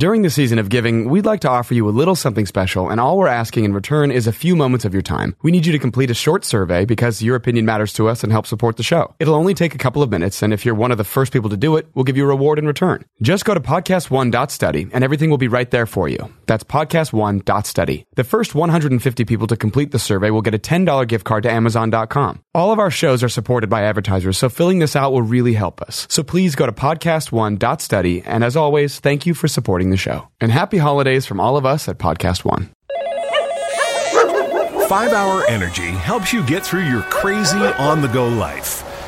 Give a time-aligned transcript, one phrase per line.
[0.00, 2.98] During the season of giving, we'd like to offer you a little something special, and
[2.98, 5.36] all we're asking in return is a few moments of your time.
[5.42, 8.32] We need you to complete a short survey because your opinion matters to us and
[8.32, 9.14] helps support the show.
[9.18, 11.50] It'll only take a couple of minutes, and if you're one of the first people
[11.50, 13.04] to do it, we'll give you a reward in return.
[13.20, 16.32] Just go to podcast1.study, and everything will be right there for you.
[16.46, 18.06] That's podcast1.study.
[18.14, 21.50] The first 150 people to complete the survey will get a $10 gift card to
[21.50, 22.40] Amazon.com.
[22.54, 25.82] All of our shows are supported by advertisers, so filling this out will really help
[25.82, 26.06] us.
[26.08, 30.28] So please go to podcast1.study, and as always, thank you for supporting the show.
[30.40, 32.70] And happy holidays from all of us at Podcast One.
[34.88, 38.89] Five Hour Energy helps you get through your crazy on the go life.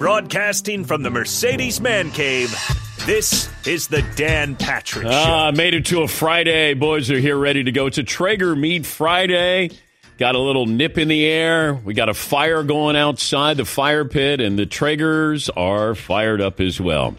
[0.00, 2.56] Broadcasting from the Mercedes Man Cave,
[3.04, 5.12] this is the Dan Patrick Show.
[5.12, 6.72] Ah, made it to a Friday.
[6.72, 7.84] Boys are here ready to go.
[7.84, 9.68] It's a Traeger Meat Friday.
[10.16, 11.74] Got a little nip in the air.
[11.74, 16.60] We got a fire going outside the fire pit, and the Traegers are fired up
[16.60, 17.14] as well.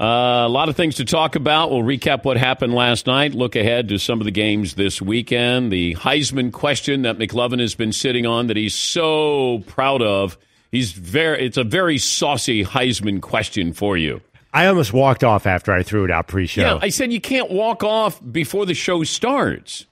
[0.00, 1.70] Uh, a lot of things to talk about.
[1.70, 5.70] We'll recap what happened last night, look ahead to some of the games this weekend.
[5.70, 10.36] The Heisman question that McLovin has been sitting on that he's so proud of.
[10.72, 14.22] He's very it's a very saucy Heisman question for you.
[14.54, 16.62] I almost walked off after I threw it out pre-show.
[16.62, 19.86] Yeah, I said you can't walk off before the show starts.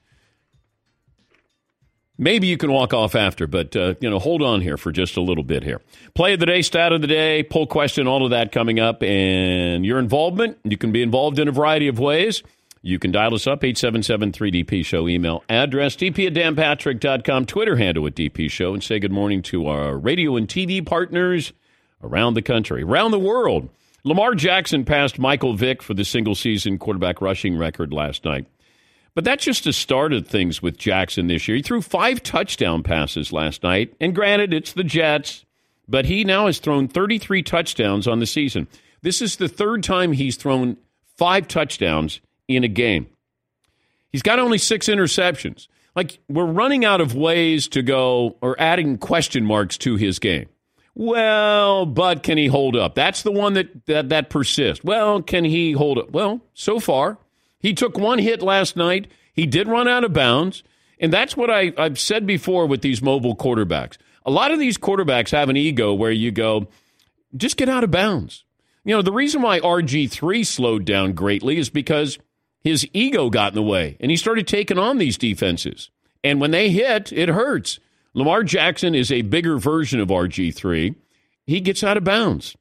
[2.17, 5.17] Maybe you can walk off after, but uh, you know, hold on here for just
[5.17, 5.81] a little bit here.
[6.13, 9.01] Play of the day, stat of the day, poll question, all of that coming up,
[9.01, 10.57] and your involvement.
[10.63, 12.43] You can be involved in a variety of ways.
[12.83, 18.15] You can dial us up, 877-3DP Show, email address, dp at danpatrick.com, Twitter handle at
[18.15, 21.53] DP Show, and say good morning to our radio and TV partners
[22.01, 23.69] around the country, around the world.
[24.03, 28.47] Lamar Jackson passed Michael Vick for the single season quarterback rushing record last night.
[29.13, 31.57] But that just the start of things with Jackson this year.
[31.57, 33.93] He threw five touchdown passes last night.
[33.99, 35.45] And granted, it's the Jets,
[35.87, 38.67] but he now has thrown 33 touchdowns on the season.
[39.03, 40.77] This is the third time he's thrown
[41.15, 42.21] five touchdowns
[42.53, 43.07] in a game.
[44.11, 45.67] He's got only six interceptions.
[45.95, 50.47] Like, we're running out of ways to go or adding question marks to his game.
[50.93, 52.95] Well, but can he hold up?
[52.95, 54.83] That's the one that, that, that persists.
[54.83, 56.11] Well, can he hold up?
[56.11, 57.17] Well, so far,
[57.59, 59.09] he took one hit last night.
[59.33, 60.63] He did run out of bounds.
[60.99, 63.97] And that's what I, I've said before with these mobile quarterbacks.
[64.25, 66.67] A lot of these quarterbacks have an ego where you go,
[67.35, 68.43] just get out of bounds.
[68.83, 72.19] You know, the reason why RG3 slowed down greatly is because
[72.61, 75.89] his ego got in the way and he started taking on these defenses.
[76.23, 77.79] And when they hit, it hurts.
[78.13, 80.95] Lamar Jackson is a bigger version of RG3.
[81.45, 82.55] He gets out of bounds.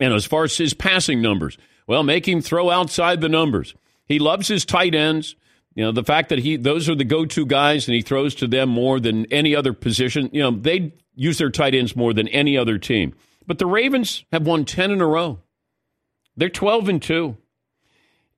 [0.00, 1.56] And as far as his passing numbers,
[1.86, 3.74] well, make him throw outside the numbers.
[4.06, 5.36] He loves his tight ends.
[5.74, 8.46] You know, the fact that he those are the go-to guys and he throws to
[8.46, 10.28] them more than any other position.
[10.32, 13.14] You know, they use their tight ends more than any other team.
[13.46, 15.40] But the Ravens have won 10 in a row.
[16.36, 17.36] They're 12 and 2.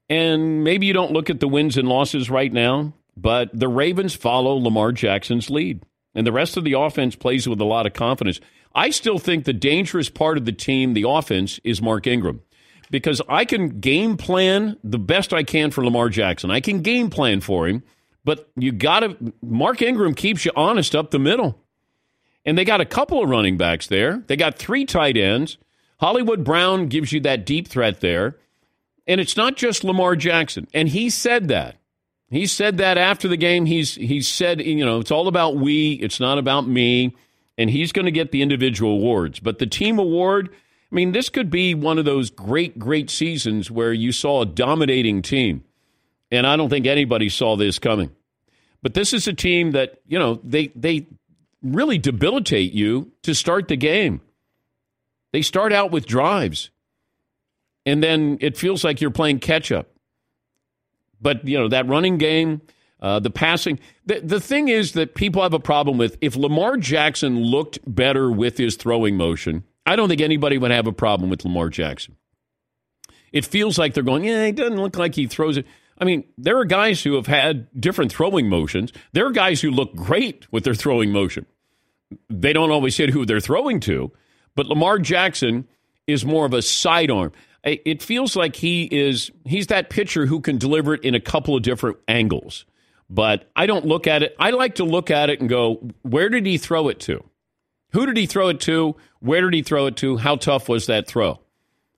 [0.09, 4.15] And maybe you don't look at the wins and losses right now, but the Ravens
[4.15, 5.83] follow Lamar Jackson's lead.
[6.15, 8.41] And the rest of the offense plays with a lot of confidence.
[8.75, 12.43] I still think the dangerous part of the team, the offense, is Mark Ingram
[12.91, 16.51] because I can game plan the best I can for Lamar Jackson.
[16.51, 17.83] I can game plan for him,
[18.25, 21.61] but you got to, Mark Ingram keeps you honest up the middle.
[22.45, 24.23] And they got a couple of running backs there.
[24.27, 25.57] They got three tight ends.
[25.99, 28.37] Hollywood Brown gives you that deep threat there.
[29.07, 30.67] And it's not just Lamar Jackson.
[30.73, 31.77] And he said that.
[32.31, 33.67] He said that after the game.
[33.67, 37.17] He's he said, you know, it's all about we, it's not about me.
[37.57, 39.39] And he's going to get the individual awards.
[39.39, 43.71] But the team award, I mean, this could be one of those great, great seasons
[43.71, 45.63] where you saw a dominating team.
[46.33, 48.11] And I don't think anybody saw this coming.
[48.83, 51.07] But this is a team that, you know, they they
[51.63, 54.21] really debilitate you to start the game.
[55.33, 56.71] They start out with drives.
[57.87, 59.89] And then it feels like you're playing catch up.
[61.21, 62.63] But, you know, that running game,
[63.01, 63.79] uh, the passing.
[64.07, 68.31] The, the thing is that people have a problem with if Lamar Jackson looked better
[68.31, 72.17] with his throwing motion, I don't think anybody would have a problem with Lamar Jackson.
[73.33, 75.67] It feels like they're going, yeah, he doesn't look like he throws it.
[75.99, 78.93] I mean, there are guys who have had different throwing motions.
[79.13, 81.47] There are guys who look great with their throwing motion.
[82.31, 84.13] They don't always hit who they're throwing to,
[84.55, 85.67] but Lamar Jackson
[86.07, 87.33] is more of a sidearm.
[87.65, 91.57] It feels like he is he's that pitcher who can deliver it in a couple
[91.57, 92.65] of different angles.
[93.11, 94.35] But I don't look at it.
[94.39, 97.25] I like to look at it and go, where did he throw it to?
[97.93, 98.97] Who did he throw it to?
[99.21, 100.17] Where did he throw it to?
[100.17, 101.41] How tough was that throw?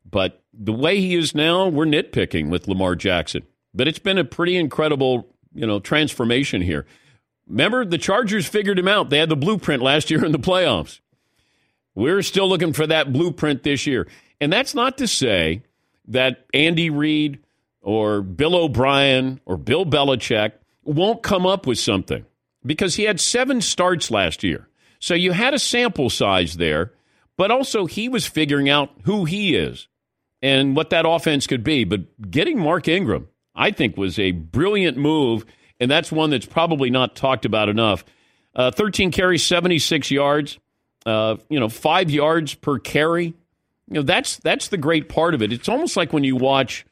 [0.08, 3.44] But the way he is now, we're nitpicking with Lamar Jackson.
[3.72, 6.86] But it's been a pretty incredible, you know, transformation here.
[7.46, 9.10] Remember, the Chargers figured him out.
[9.10, 11.00] They had the blueprint last year in the playoffs.
[11.94, 14.06] We're still looking for that blueprint this year.
[14.40, 15.62] And that's not to say
[16.08, 17.40] that Andy Reid
[17.80, 20.52] or Bill O'Brien or Bill Belichick
[20.84, 22.24] won't come up with something
[22.64, 24.68] because he had seven starts last year.
[24.98, 26.92] So you had a sample size there,
[27.36, 29.88] but also he was figuring out who he is
[30.42, 31.84] and what that offense could be.
[31.84, 35.44] But getting Mark Ingram, I think, was a brilliant move,
[35.80, 38.04] and that's one that's probably not talked about enough.
[38.54, 40.58] Uh, 13 carries, 76 yards,
[41.04, 43.34] uh, you know, five yards per carry.
[43.88, 45.52] You know, that's that's the great part of it.
[45.52, 46.84] It's almost like when you watch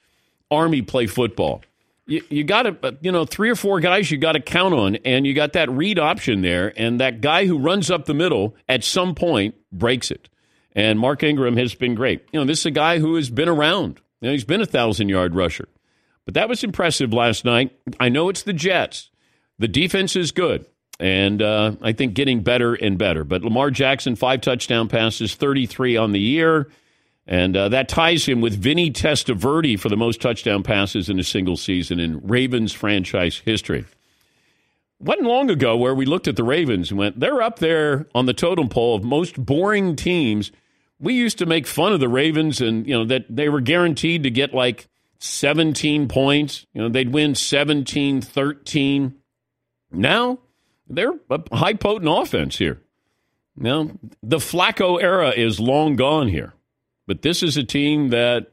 [0.50, 1.62] Army play football.
[2.06, 4.74] You, you got to, uh, you know, three or four guys you got to count
[4.74, 8.14] on, and you got that read option there, and that guy who runs up the
[8.14, 10.28] middle at some point breaks it.
[10.72, 12.26] And Mark Ingram has been great.
[12.32, 14.00] You know, this is a guy who has been around.
[14.20, 15.68] You know, he's been a thousand yard rusher.
[16.24, 17.76] But that was impressive last night.
[18.00, 19.10] I know it's the Jets.
[19.58, 20.66] The defense is good.
[20.98, 23.24] And uh, I think getting better and better.
[23.24, 26.70] But Lamar Jackson, five touchdown passes, 33 on the year.
[27.26, 31.24] And uh, that ties him with Vinny Testaverde for the most touchdown passes in a
[31.24, 33.86] single season in Ravens franchise history.
[35.00, 38.26] Wasn't long ago where we looked at the Ravens and went, they're up there on
[38.26, 40.52] the totem pole of most boring teams.
[41.00, 44.22] We used to make fun of the Ravens and, you know, that they were guaranteed
[44.22, 44.86] to get like
[45.18, 46.66] 17 points.
[46.74, 49.14] You know, they'd win 17 13.
[49.90, 50.38] Now
[50.88, 52.80] they're a high potent offense here.
[53.56, 53.90] Now,
[54.22, 56.54] the Flacco era is long gone here.
[57.06, 58.52] But this is a team that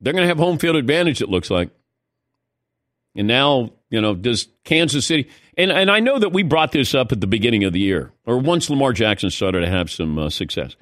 [0.00, 1.70] they're going to have home field advantage, it looks like.
[3.14, 5.28] And now, you know, does Kansas City.
[5.56, 8.12] And, and I know that we brought this up at the beginning of the year,
[8.26, 10.76] or once Lamar Jackson started to have some uh, success.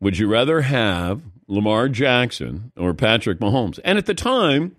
[0.00, 3.78] Would you rather have Lamar Jackson or Patrick Mahomes?
[3.84, 4.76] And at the time,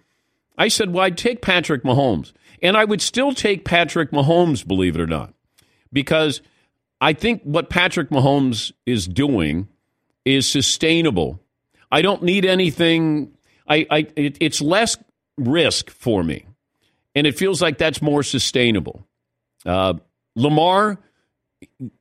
[0.57, 2.33] I said, well, I'd take Patrick Mahomes.
[2.61, 5.33] And I would still take Patrick Mahomes, believe it or not,
[5.93, 6.41] because
[6.99, 9.67] I think what Patrick Mahomes is doing
[10.35, 11.39] is sustainable.
[11.91, 13.31] I don't need anything.
[13.67, 14.97] I, I it, it's less
[15.37, 16.45] risk for me,
[17.15, 19.05] and it feels like that's more sustainable.
[19.65, 19.95] Uh,
[20.35, 20.99] Lamar,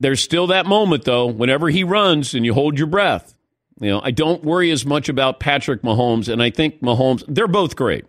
[0.01, 1.27] there's still that moment though.
[1.27, 3.33] Whenever he runs, and you hold your breath.
[3.79, 7.23] You know, I don't worry as much about Patrick Mahomes, and I think Mahomes.
[7.29, 8.07] They're both great.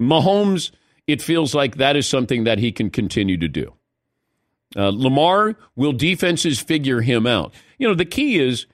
[0.00, 0.70] Mahomes,
[1.08, 3.72] it feels like that is something that he can continue to do.
[4.76, 7.54] Uh, Lamar, will defenses figure him out?
[7.78, 8.66] You know, the key is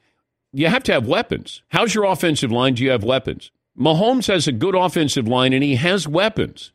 [0.55, 1.63] you have to have weapons.
[1.69, 2.75] How's your offensive line?
[2.75, 3.51] Do you have weapons?
[3.79, 6.71] Mahomes has a good offensive line and he has weapons.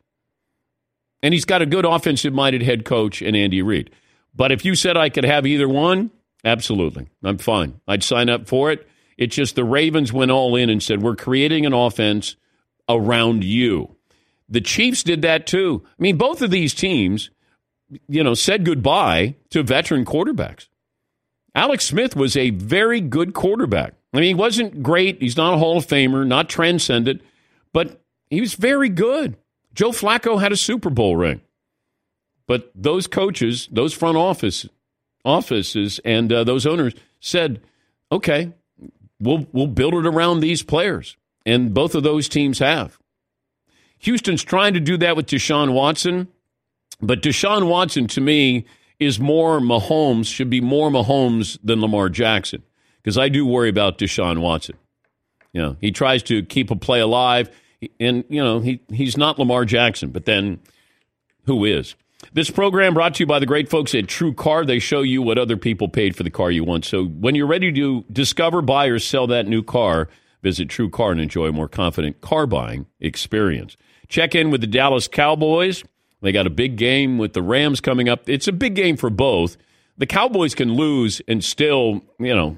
[1.23, 3.89] And he's got a good offensive minded head coach in Andy Reid.
[4.35, 6.11] But if you said I could have either one,
[6.43, 7.07] absolutely.
[7.23, 7.79] I'm fine.
[7.87, 8.87] I'd sign up for it.
[9.17, 12.35] It's just the Ravens went all in and said, we're creating an offense
[12.87, 13.95] around you.
[14.47, 15.83] The Chiefs did that too.
[15.85, 17.29] I mean, both of these teams,
[18.07, 20.68] you know, said goodbye to veteran quarterbacks.
[21.55, 23.93] Alex Smith was a very good quarterback.
[24.13, 25.21] I mean, he wasn't great.
[25.21, 27.21] He's not a Hall of Famer, not transcendent,
[27.73, 29.37] but he was very good.
[29.73, 31.41] Joe Flacco had a Super Bowl ring.
[32.47, 34.67] But those coaches, those front office
[35.23, 37.61] offices, and uh, those owners said,
[38.11, 38.53] "Okay,
[39.19, 42.97] we'll we'll build it around these players," and both of those teams have.
[43.99, 46.27] Houston's trying to do that with Deshaun Watson,
[47.01, 48.65] but Deshaun Watson, to me,
[48.99, 52.63] is more Mahomes, should be more Mahomes than Lamar Jackson.
[53.01, 54.75] Because I do worry about Deshaun Watson.
[55.53, 57.49] You know, he tries to keep a play alive,
[57.99, 60.59] and, you know, he, he's not Lamar Jackson, but then
[61.45, 61.95] who is?
[62.33, 64.65] This program brought to you by the great folks at True Car.
[64.65, 66.85] They show you what other people paid for the car you want.
[66.85, 70.09] So when you're ready to discover, buy, or sell that new car,
[70.43, 73.77] visit True Car and enjoy a more confident car buying experience.
[74.09, 75.83] Check in with the Dallas Cowboys.
[76.21, 78.27] They got a big game with the Rams coming up.
[78.27, 79.57] It's a big game for both.
[79.97, 82.57] The Cowboys can lose and still, you know,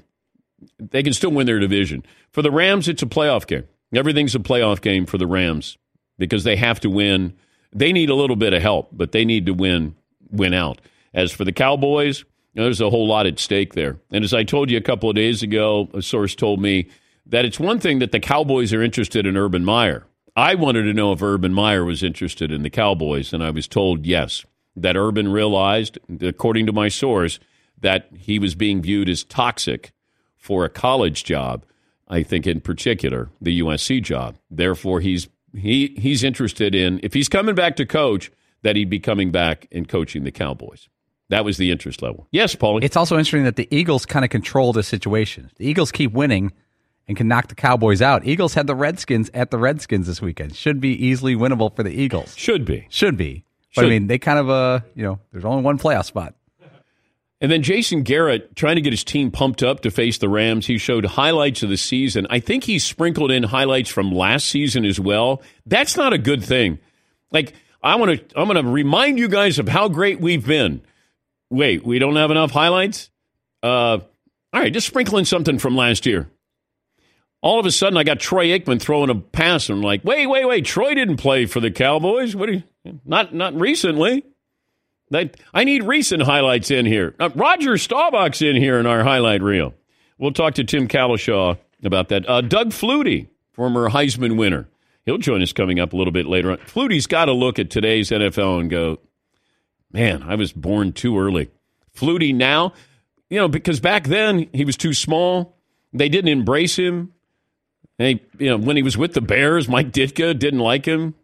[0.79, 2.03] they can still win their division.
[2.31, 3.65] For the Rams, it's a playoff game.
[3.93, 5.77] Everything's a playoff game for the Rams
[6.17, 7.33] because they have to win.
[7.73, 9.95] They need a little bit of help, but they need to win
[10.29, 10.79] win out.
[11.13, 12.19] As for the Cowboys,
[12.53, 13.97] you know, there's a whole lot at stake there.
[14.11, 16.89] And as I told you a couple of days ago, a source told me
[17.25, 20.05] that it's one thing that the Cowboys are interested in Urban Meyer.
[20.35, 23.67] I wanted to know if Urban Meyer was interested in the Cowboys, and I was
[23.67, 24.45] told yes.
[24.77, 27.39] That Urban realized, according to my source,
[27.81, 29.91] that he was being viewed as toxic
[30.37, 31.65] for a college job.
[32.07, 34.37] I think in particular the USC job.
[34.49, 38.31] Therefore, he's he he's interested in if he's coming back to coach
[38.63, 40.87] that he'd be coming back and coaching the Cowboys.
[41.29, 42.27] That was the interest level.
[42.31, 42.83] Yes, Paul.
[42.83, 45.49] It's also interesting that the Eagles kind of control the situation.
[45.55, 46.51] The Eagles keep winning
[47.07, 48.25] and can knock the Cowboys out.
[48.25, 50.55] Eagles had the Redskins at the Redskins this weekend.
[50.55, 52.35] Should be easily winnable for the Eagles.
[52.37, 52.87] Should be.
[52.89, 53.43] Should be.
[53.75, 53.87] But Should.
[53.87, 56.35] I mean, they kind of uh, you know, there's only one playoff spot.
[57.41, 60.67] And then Jason Garrett trying to get his team pumped up to face the Rams.
[60.67, 62.27] He showed highlights of the season.
[62.29, 65.41] I think he sprinkled in highlights from last season as well.
[65.65, 66.77] That's not a good thing.
[67.31, 70.81] Like I want to I'm going to remind you guys of how great we've been.
[71.49, 73.09] Wait, we don't have enough highlights?
[73.63, 73.99] Uh
[74.53, 76.29] all right, just sprinkle in something from last year.
[77.41, 80.27] All of a sudden, I got Troy Aikman throwing a pass, and I'm like, wait,
[80.27, 80.65] wait, wait!
[80.65, 82.35] Troy didn't play for the Cowboys.
[82.35, 82.49] What?
[82.49, 82.63] Are you,
[83.05, 84.23] not not recently.
[85.09, 87.15] That I need recent highlights in here.
[87.19, 89.73] Uh, Roger Staubach's in here in our highlight reel.
[90.17, 92.29] We'll talk to Tim Cowlishaw about that.
[92.29, 94.69] Uh, Doug Flutie, former Heisman winner,
[95.05, 96.57] he'll join us coming up a little bit later on.
[96.59, 98.99] Flutie's got to look at today's NFL and go,
[99.91, 101.49] man, I was born too early.
[101.93, 102.73] Flutie now,
[103.29, 105.57] you know, because back then he was too small.
[105.91, 107.13] They didn't embrace him.
[108.01, 111.15] They, you know, when he was with the Bears, Mike Ditka didn't like him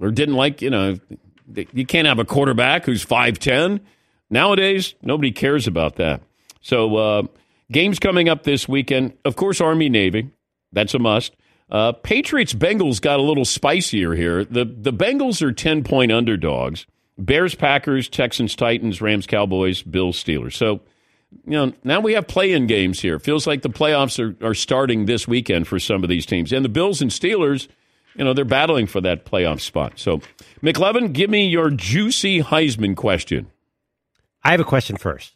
[0.00, 0.96] or didn't like, you know,
[1.72, 3.80] you can't have a quarterback who's 5'10.
[4.30, 6.22] Nowadays, nobody cares about that.
[6.60, 7.22] So, uh,
[7.72, 9.14] games coming up this weekend.
[9.24, 10.30] Of course, Army Navy.
[10.72, 11.34] That's a must.
[11.70, 14.44] Uh, Patriots Bengals got a little spicier here.
[14.44, 16.86] The the Bengals are 10 point underdogs.
[17.18, 20.54] Bears Packers, Texans Titans, Rams Cowboys, Bills Steelers.
[20.54, 20.80] So,
[21.44, 23.18] you know, now we have play in games here.
[23.18, 26.52] Feels like the playoffs are, are starting this weekend for some of these teams.
[26.52, 27.68] And the Bills and Steelers,
[28.14, 29.92] you know, they're battling for that playoff spot.
[29.96, 30.20] So,
[30.62, 33.50] McLovin, give me your juicy Heisman question.
[34.42, 35.34] I have a question first.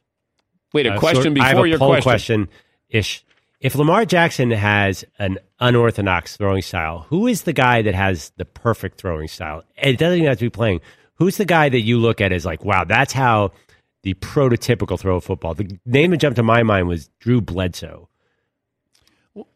[0.73, 2.03] Wait, a Uh, question so I have before your question.
[2.03, 2.49] question
[2.89, 3.25] ish.
[3.61, 8.45] If Lamar Jackson has an unorthodox throwing style, who is the guy that has the
[8.45, 9.63] perfect throwing style?
[9.77, 10.81] It doesn't even have to be playing.
[11.15, 13.53] Who's the guy that you look at as like, wow, that's how
[14.03, 15.55] the prototypical throw of football?
[15.55, 18.09] The name that jumped to my mind was Drew Bledsoe.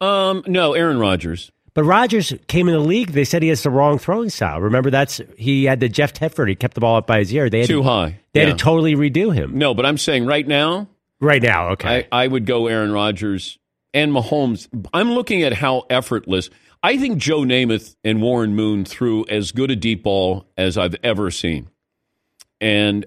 [0.01, 1.51] Um, no, Aaron Rodgers.
[1.73, 3.11] But Rodgers came in the league.
[3.11, 4.59] They said he has the wrong throwing style.
[4.59, 6.49] Remember, that's he had the Jeff Tedford.
[6.49, 7.51] He kept the ball up by his ear.
[7.51, 8.19] They had Too to, high.
[8.33, 8.47] They Yeah.
[8.47, 9.57] had to totally redo him.
[9.59, 10.87] No, but I'm saying right now,
[11.19, 12.07] Right now, okay.
[12.11, 13.57] I, I would go Aaron Rodgers
[13.91, 14.67] and Mahomes.
[14.93, 16.51] I'm looking at how effortless.
[16.83, 20.95] I think Joe Namath and Warren Moon threw as good a deep ball as I've
[21.03, 21.69] ever seen,
[22.61, 23.03] and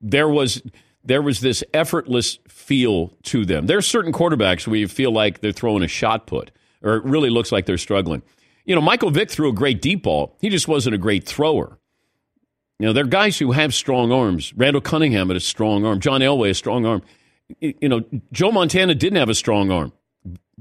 [0.00, 0.62] there was
[1.04, 3.66] there was this effortless feel to them.
[3.66, 6.50] There are certain quarterbacks where you feel like they're throwing a shot put,
[6.82, 8.22] or it really looks like they're struggling.
[8.64, 10.36] You know, Michael Vick threw a great deep ball.
[10.40, 11.78] He just wasn't a great thrower.
[12.78, 14.52] You know, there are guys who have strong arms.
[14.54, 16.00] Randall Cunningham had a strong arm.
[16.00, 17.02] John Elway, a strong arm.
[17.60, 19.92] You know, Joe Montana didn't have a strong arm.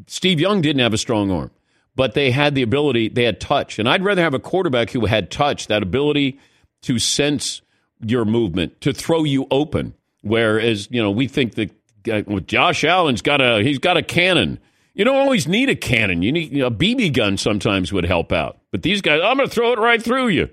[0.07, 1.51] Steve Young didn't have a strong arm,
[1.95, 3.79] but they had the ability, they had touch.
[3.79, 6.39] And I'd rather have a quarterback who had touch, that ability
[6.83, 7.61] to sense
[8.01, 9.93] your movement, to throw you open.
[10.21, 11.71] Whereas, you know, we think that
[12.11, 14.59] uh, well, Josh Allen's got a he's got a cannon.
[14.93, 16.21] You don't always need a cannon.
[16.21, 18.59] You need you know, a BB gun sometimes would help out.
[18.71, 20.49] But these guys, I'm going to throw it right through you.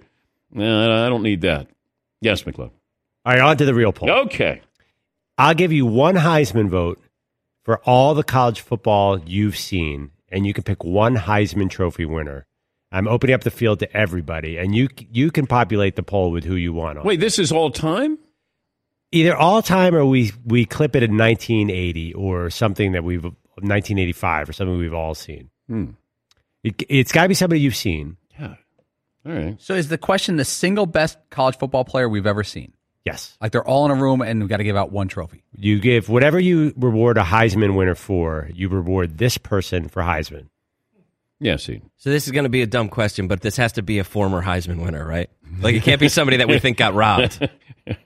[0.50, 1.68] No, I don't need that.
[2.20, 2.72] Yes, McClellan.
[3.24, 4.10] All right, on to the real poll.
[4.10, 4.60] Okay.
[5.38, 7.00] I'll give you one Heisman vote
[7.62, 12.46] for all the college football you've seen, and you can pick one Heisman Trophy winner.
[12.92, 16.44] I'm opening up the field to everybody, and you you can populate the poll with
[16.44, 16.98] who you want.
[16.98, 17.04] On.
[17.04, 18.18] Wait, this is all time?
[19.14, 24.48] either all time or we we clip it in 1980 or something that we've 1985
[24.48, 25.50] or something we've all seen.
[25.68, 25.90] Hmm.
[26.64, 28.16] It, it's got to be somebody you've seen.
[28.38, 28.54] Yeah.
[29.26, 29.60] All right.
[29.60, 32.72] So is the question the single best college football player we've ever seen?
[33.04, 35.42] Yes, Like they're all in a room and we've got to give out one trophy.
[35.56, 40.46] you give whatever you reward a Heisman winner for, you reward this person for Heisman.
[41.42, 41.90] Yes, Eden.
[41.96, 44.04] So this is going to be a dumb question, but this has to be a
[44.04, 45.28] former Heisman winner, right?
[45.60, 47.48] Like it can't be somebody that we think got robbed.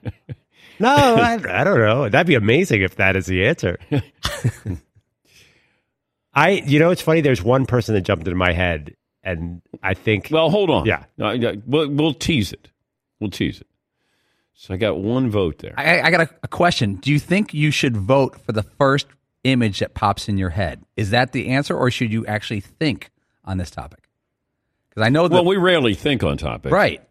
[0.79, 2.07] No, I, I don't know.
[2.07, 3.79] That'd be amazing if that is the answer.
[6.35, 7.21] I, you know, it's funny.
[7.21, 10.85] There's one person that jumped into my head, and I think Well, hold on.
[10.85, 11.05] Yeah.
[11.17, 12.69] Yeah, we'll, we'll tease it.
[13.19, 13.67] We'll tease it.
[14.53, 15.73] So I got one vote there.
[15.77, 16.95] I, I got a, a question.
[16.95, 19.07] Do you think you should vote for the first
[19.43, 20.83] image that pops in your head?
[20.95, 23.09] Is that the answer, or should you actually think
[23.47, 24.07] on this topic?
[24.89, 26.71] Because I know that well, we rarely think on topic.
[26.71, 27.01] right.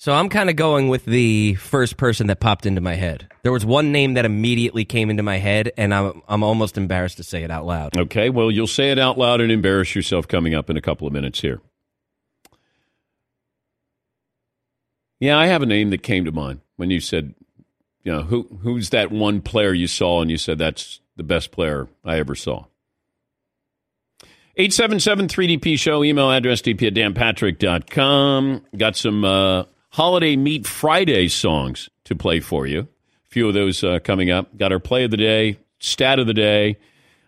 [0.00, 3.26] So I'm kind of going with the first person that popped into my head.
[3.42, 7.16] There was one name that immediately came into my head, and I'm I'm almost embarrassed
[7.16, 7.96] to say it out loud.
[7.96, 8.30] Okay.
[8.30, 11.12] Well, you'll say it out loud and embarrass yourself coming up in a couple of
[11.12, 11.60] minutes here.
[15.18, 17.34] Yeah, I have a name that came to mind when you said,
[18.04, 21.50] you know, who who's that one player you saw and you said that's the best
[21.50, 22.66] player I ever saw.
[24.60, 28.64] 877 3DP Show, email address dp at danpatrick.com.
[28.76, 32.80] Got some uh, Holiday Meat Friday songs to play for you.
[32.80, 34.56] A few of those uh, coming up.
[34.56, 36.76] Got our play of the day, stat of the day.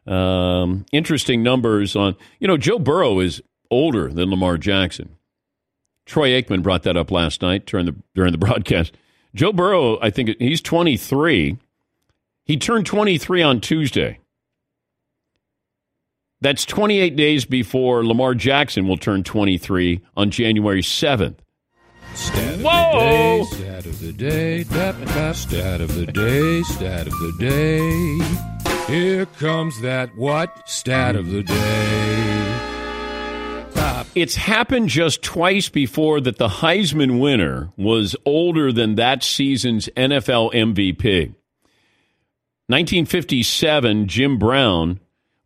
[0.09, 5.15] Um, interesting numbers on, you know, Joe Burrow is older than Lamar Jackson.
[6.07, 8.97] Troy Aikman brought that up last night during the during the broadcast.
[9.37, 11.59] Joe Burrow, I think he's 23.
[12.45, 14.19] He turned 23 on Tuesday.
[16.43, 21.37] That's 28 days before Lamar Jackson will turn 23 on January 7th.
[22.15, 23.43] Stat Whoa!
[23.43, 27.13] of the day, stat of the day, tap, tap, stat of the day, stat of
[27.13, 28.93] the day.
[28.93, 30.69] Here comes that what?
[30.69, 32.57] Stat of the day.
[33.75, 34.07] Pop.
[34.15, 40.53] It's happened just twice before that the Heisman winner was older than that season's NFL
[40.55, 41.35] MVP.
[42.67, 45.01] 1957, Jim Brown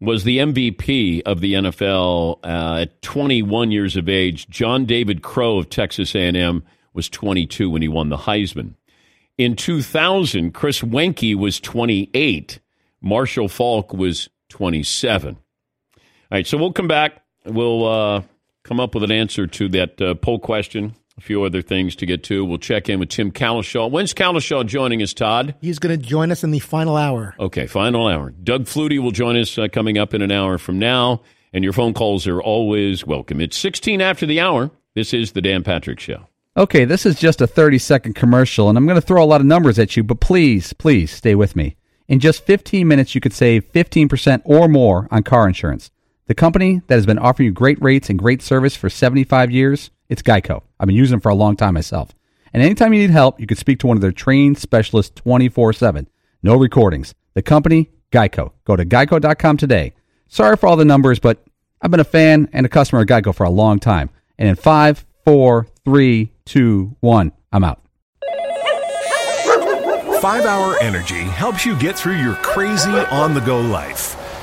[0.04, 4.48] was the MVP of the NFL uh, at 21 years of age.
[4.48, 8.74] John David Crow of Texas A&M was 22 when he won the Heisman.
[9.36, 12.60] In 2000, Chris Weinke was 28.
[13.00, 15.36] Marshall Faulk was 27.
[15.36, 17.22] All right, so we'll come back.
[17.44, 18.22] We'll uh,
[18.62, 20.94] come up with an answer to that uh, poll question.
[21.16, 22.44] A few other things to get to.
[22.44, 23.88] We'll check in with Tim Cowlishaw.
[23.88, 25.54] When's Calishaw joining us, Todd?
[25.60, 27.36] He's going to join us in the final hour.
[27.38, 28.30] Okay, final hour.
[28.30, 31.72] Doug Flutie will join us uh, coming up in an hour from now, and your
[31.72, 33.40] phone calls are always welcome.
[33.40, 34.72] It's 16 after the hour.
[34.96, 36.26] This is the Dan Patrick Show.
[36.56, 39.40] Okay, this is just a 30 second commercial, and I'm going to throw a lot
[39.40, 41.76] of numbers at you, but please, please stay with me.
[42.08, 45.92] In just 15 minutes, you could save 15% or more on car insurance.
[46.26, 49.90] The company that has been offering you great rates and great service for 75 years,
[50.08, 50.62] it's Geico.
[50.80, 52.14] I've been using them for a long time myself.
[52.54, 55.74] And anytime you need help, you can speak to one of their trained specialists 24
[55.74, 56.08] 7.
[56.42, 57.14] No recordings.
[57.34, 58.52] The company, Geico.
[58.64, 59.92] Go to geico.com today.
[60.28, 61.44] Sorry for all the numbers, but
[61.82, 64.08] I've been a fan and a customer of Geico for a long time.
[64.38, 67.82] And in five, four, three, two, one, I'm out.
[70.22, 74.16] 5 Hour Energy helps you get through your crazy on the go life.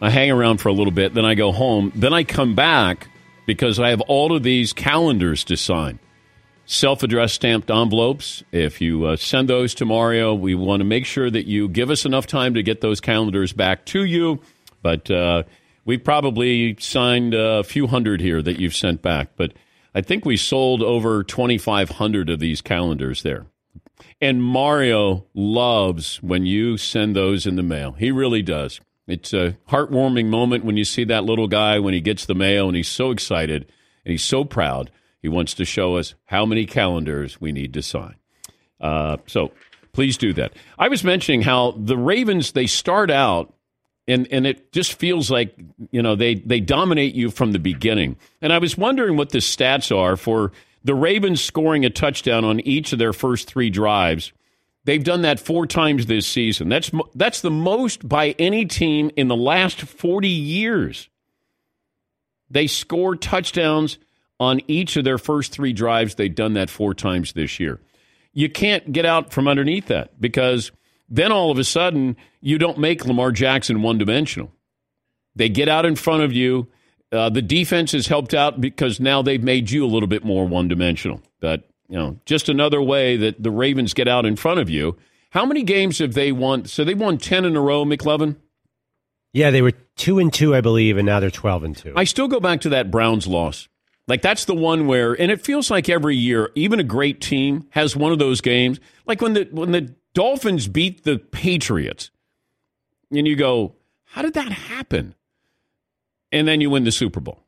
[0.00, 3.08] I hang around for a little bit, then I go home, then I come back
[3.46, 5.98] because I have all of these calendars to sign.
[6.66, 8.42] Self addressed stamped envelopes.
[8.50, 11.90] If you uh, send those to Mario, we want to make sure that you give
[11.90, 14.40] us enough time to get those calendars back to you.
[14.82, 15.44] But uh,
[15.84, 19.30] we probably signed a few hundred here that you've sent back.
[19.36, 19.52] But
[19.94, 23.46] I think we sold over 2,500 of these calendars there.
[24.20, 27.92] And Mario loves when you send those in the mail.
[27.92, 28.80] He really does.
[29.06, 32.66] It's a heartwarming moment when you see that little guy when he gets the mail
[32.66, 33.70] and he's so excited
[34.04, 34.90] and he's so proud.
[35.22, 38.16] He wants to show us how many calendars we need to sign.
[38.80, 39.52] Uh, so
[39.92, 40.52] please do that.
[40.78, 43.52] I was mentioning how the Ravens they start out
[44.08, 45.56] and and it just feels like
[45.90, 48.16] you know they they dominate you from the beginning.
[48.40, 50.52] And I was wondering what the stats are for
[50.84, 54.32] the Ravens scoring a touchdown on each of their first three drives.
[54.86, 56.68] They've done that four times this season.
[56.68, 61.08] That's that's the most by any team in the last 40 years.
[62.48, 63.98] They score touchdowns
[64.38, 66.14] on each of their first three drives.
[66.14, 67.80] They've done that four times this year.
[68.32, 70.70] You can't get out from underneath that because
[71.08, 74.52] then all of a sudden you don't make Lamar Jackson one dimensional.
[75.34, 76.68] They get out in front of you.
[77.10, 80.46] Uh, the defense has helped out because now they've made you a little bit more
[80.46, 81.22] one dimensional.
[81.40, 84.96] But you know, just another way that the Ravens get out in front of you.
[85.30, 86.64] How many games have they won?
[86.64, 88.36] So they won ten in a row, McLovin.
[89.32, 91.92] Yeah, they were two and two, I believe, and now they're twelve and two.
[91.94, 93.68] I still go back to that Browns loss.
[94.08, 97.66] Like that's the one where, and it feels like every year, even a great team
[97.70, 98.78] has one of those games.
[99.04, 102.10] Like when the when the Dolphins beat the Patriots,
[103.10, 105.14] and you go, "How did that happen?"
[106.32, 107.42] And then you win the Super Bowl.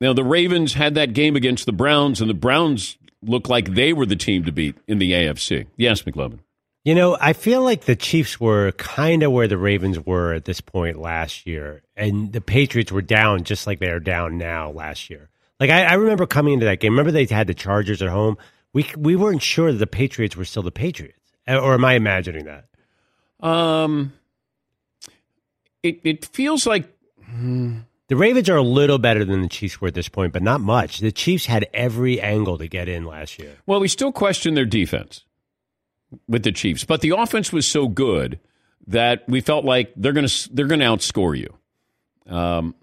[0.00, 3.92] Now the Ravens had that game against the Browns, and the Browns looked like they
[3.92, 5.66] were the team to beat in the AFC.
[5.76, 6.40] Yes, McLovin.
[6.84, 10.46] You know, I feel like the Chiefs were kind of where the Ravens were at
[10.46, 14.70] this point last year, and the Patriots were down just like they are down now
[14.70, 15.30] last year.
[15.60, 16.92] Like I, I remember coming into that game.
[16.92, 18.36] Remember they had the Chargers at home.
[18.72, 22.46] We we weren't sure that the Patriots were still the Patriots, or am I imagining
[22.46, 22.66] that?
[23.38, 24.12] Um,
[25.84, 29.88] it it feels like the The Ravens are a little better than the Chiefs were
[29.88, 30.98] at this point, but not much.
[30.98, 33.56] The Chiefs had every angle to get in last year.
[33.64, 35.24] Well, we still question their defense
[36.28, 38.38] with the Chiefs, but the offense was so good
[38.86, 41.56] that we felt like they're going to they're going to outscore you.
[42.30, 42.74] Um,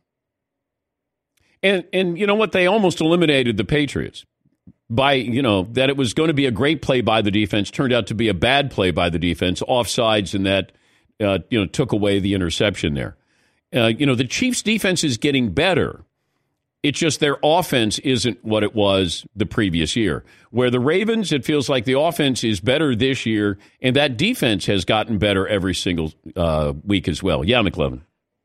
[1.62, 2.52] and and you know what?
[2.52, 4.26] They almost eliminated the Patriots
[4.89, 7.70] by you know that it was going to be a great play by the defense
[7.70, 10.72] turned out to be a bad play by the defense offsides and that
[11.20, 13.15] uh, you know took away the interception there.
[13.75, 16.03] Uh, you know the Chiefs' defense is getting better.
[16.82, 20.23] It's just their offense isn't what it was the previous year.
[20.51, 24.65] Where the Ravens, it feels like the offense is better this year, and that defense
[24.67, 27.43] has gotten better every single uh, week as well.
[27.43, 28.01] Yeah, McLovin.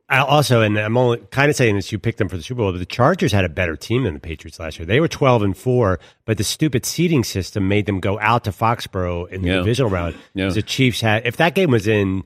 [0.09, 2.59] I also, and I'm only kind of saying this, you picked them for the Super
[2.59, 4.85] Bowl, but the Chargers had a better team than the Patriots last year.
[4.85, 8.51] They were 12 and 4, but the stupid seeding system made them go out to
[8.51, 9.55] Foxborough in the Yeah.
[9.59, 10.15] divisional round.
[10.35, 10.51] Yeah.
[10.51, 12.25] The Chiefs had, if that game was in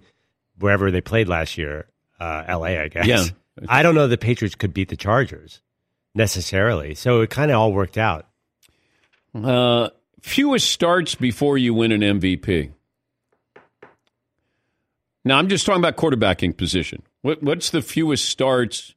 [0.58, 1.86] wherever they played last year,
[2.20, 3.06] uh, LA, I guess.
[3.06, 3.24] Yeah.
[3.68, 5.60] I don't know the Patriots could beat the Chargers
[6.14, 6.94] necessarily.
[6.94, 8.26] So it kind of all worked out.
[9.34, 12.72] Uh, fewest starts before you win an MVP.
[15.24, 17.02] Now I'm just talking about quarterbacking position.
[17.22, 18.94] What, what's the fewest starts?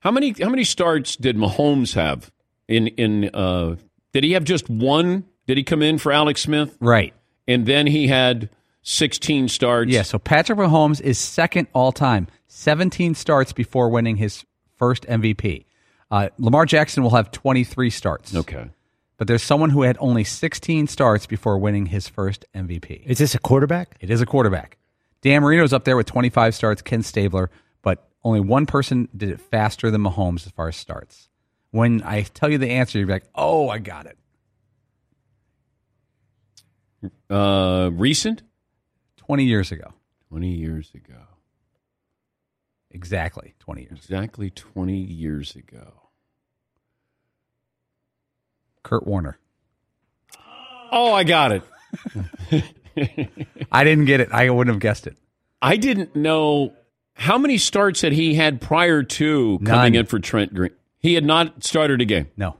[0.00, 2.30] How many how many starts did Mahomes have
[2.68, 3.30] in in?
[3.32, 3.76] Uh,
[4.12, 5.24] did he have just one?
[5.46, 6.76] Did he come in for Alex Smith?
[6.80, 7.14] Right.
[7.48, 8.50] And then he had
[8.84, 9.90] 16 starts.
[9.90, 14.44] Yeah, so Patrick Mahomes is second all time, 17 starts before winning his
[14.76, 15.64] first MVP.
[16.10, 18.34] Uh, Lamar Jackson will have 23 starts.
[18.34, 18.70] Okay.
[19.16, 23.02] But there's someone who had only 16 starts before winning his first MVP.
[23.06, 23.96] Is this a quarterback?
[24.00, 24.76] It is a quarterback.
[25.22, 29.40] Dan Marino's up there with 25 starts, Ken Stabler, but only one person did it
[29.40, 31.30] faster than Mahomes as far as starts.
[31.70, 34.18] When I tell you the answer, you're like, oh, I got it.
[37.30, 38.42] Uh, recent?
[39.26, 39.92] 20 years ago.
[40.28, 41.20] 20 years ago.
[42.90, 43.98] Exactly 20 years.
[43.98, 46.02] Exactly 20 years ago.
[48.82, 49.38] Kurt Warner.
[50.92, 51.62] Oh, I got it.
[53.72, 54.30] I didn't get it.
[54.30, 55.16] I wouldn't have guessed it.
[55.60, 56.74] I didn't know
[57.14, 60.72] how many starts had he had prior to coming in for Trent Green.
[60.98, 62.30] He had not started a game.
[62.36, 62.56] No.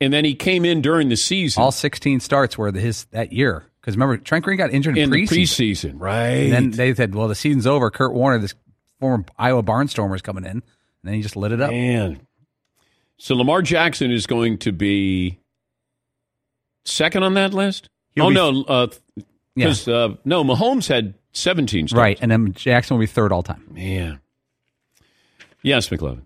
[0.00, 1.62] And then he came in during the season.
[1.62, 3.69] All 16 starts were his that year.
[3.80, 5.92] Because remember, Trent Green got injured in, in the preseason.
[5.92, 6.20] preseason, right?
[6.28, 7.90] And then they said, well, the season's over.
[7.90, 8.54] Kurt Warner, this
[8.98, 10.50] former Iowa Barnstormer, is coming in.
[10.50, 10.62] And
[11.02, 11.70] then he just lit it up.
[11.70, 12.20] Man.
[13.16, 15.38] So Lamar Jackson is going to be
[16.84, 17.88] second on that list?
[18.12, 18.64] He'll oh, be- no.
[18.64, 18.86] Uh,
[19.54, 19.74] Yeah.
[19.86, 21.98] Uh, no, Mahomes had 17 starts.
[21.98, 22.18] Right.
[22.20, 23.66] And then Jackson will be third all time.
[23.70, 24.20] Man.
[25.62, 26.22] Yes, McLovin.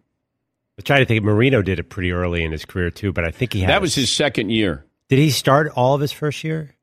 [0.79, 3.31] I try to think Marino did it pretty early in his career too, but I
[3.31, 4.85] think he had That was his second year.
[5.09, 6.74] Did he start all of his first year?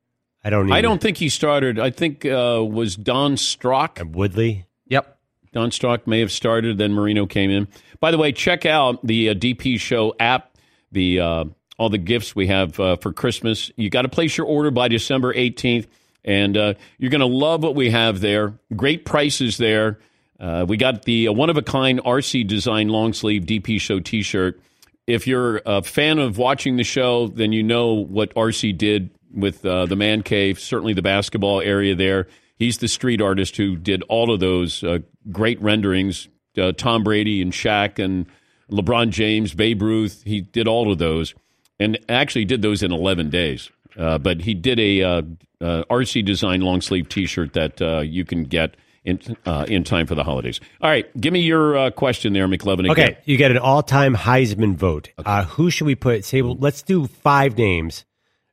[0.44, 0.66] I don't.
[0.66, 1.80] Even, I don't think he started.
[1.80, 4.00] I think uh, was Don Strock.
[4.04, 4.66] Woodley.
[4.88, 5.18] Yep.
[5.54, 6.78] Don Strock may have started.
[6.78, 7.68] Then Marino came in.
[8.00, 10.58] By the way, check out the uh, DP Show app.
[10.92, 11.46] The uh,
[11.78, 13.72] all the gifts we have uh, for Christmas.
[13.76, 15.88] You got to place your order by December eighteenth,
[16.26, 18.54] and uh, you're going to love what we have there.
[18.76, 20.00] Great prices there.
[20.40, 24.00] Uh, we got the uh, one of a kind RC design long sleeve DP Show
[24.00, 24.60] T-shirt.
[25.06, 29.66] If you're a fan of watching the show, then you know what RC did with
[29.66, 30.60] uh, the man cave.
[30.60, 32.28] Certainly the basketball area there.
[32.58, 35.00] He's the street artist who did all of those uh,
[35.32, 36.28] great renderings.
[36.58, 38.26] Uh, Tom Brady and Shaq and
[38.70, 40.22] LeBron James, Babe Ruth.
[40.26, 41.34] He did all of those,
[41.80, 43.70] and actually did those in 11 days.
[43.98, 45.22] Uh, but he did a uh,
[45.60, 50.08] uh, RC design long sleeve T-shirt that uh, you can get in uh, in time
[50.08, 50.60] for the holidays.
[50.82, 52.92] All right, give me your uh, question there, McLovin.
[52.92, 52.92] Again.
[52.92, 55.10] Okay, you get an all-time Heisman vote.
[55.18, 56.24] Uh, who should we put?
[56.26, 58.06] Say, well, let's do five names.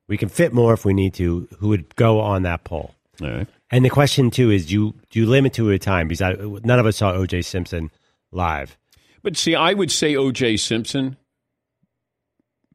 [0.09, 1.49] We can fit more if we need to.
[1.59, 2.95] Who would go on that poll?
[3.21, 3.47] All right.
[3.71, 6.09] And the question too is, do you do you limit to a time?
[6.09, 7.43] Because I, none of us saw O.J.
[7.43, 7.91] Simpson
[8.33, 8.77] live.
[9.23, 10.57] But see, I would say O.J.
[10.57, 11.17] Simpson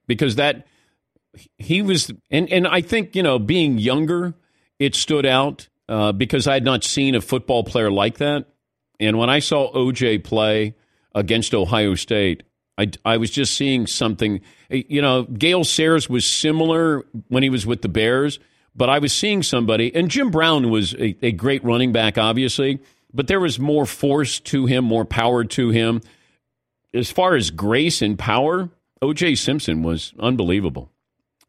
[0.07, 0.67] because that
[1.57, 4.35] he was, and and I think you know, being younger,
[4.79, 8.45] it stood out uh, because I had not seen a football player like that.
[8.99, 10.19] And when I saw O.J.
[10.19, 10.75] play
[11.15, 12.43] against Ohio State,
[12.77, 14.41] I I was just seeing something.
[14.69, 18.39] Eh, you know, Gale Sayers was similar when he was with the Bears,
[18.75, 22.79] but I was seeing somebody, and Jim Brown was a, a great running back, obviously,
[23.13, 26.01] but there was more force to him, more power to him
[26.93, 28.69] as far as grace and power,
[29.01, 30.91] OJ Simpson was unbelievable.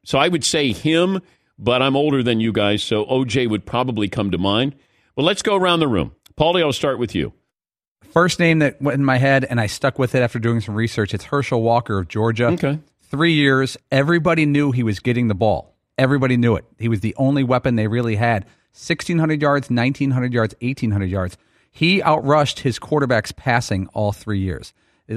[0.05, 1.21] So I would say him,
[1.59, 4.75] but I'm older than you guys, so OJ would probably come to mind.
[5.15, 6.15] But let's go around the room.
[6.37, 7.33] Paulie, I'll start with you.
[8.15, 10.77] First name that went in my head, and I stuck with it after doing some
[10.77, 11.13] research.
[11.15, 12.47] It's Herschel Walker of Georgia.
[12.47, 12.79] Okay.
[13.11, 13.77] Three years.
[13.91, 15.75] Everybody knew he was getting the ball.
[15.99, 16.65] Everybody knew it.
[16.79, 18.45] He was the only weapon they really had.
[18.75, 21.37] 1,600 yards, 1,900 yards, 1,800 yards.
[21.73, 24.73] He outrushed his quarterbacks passing all three years.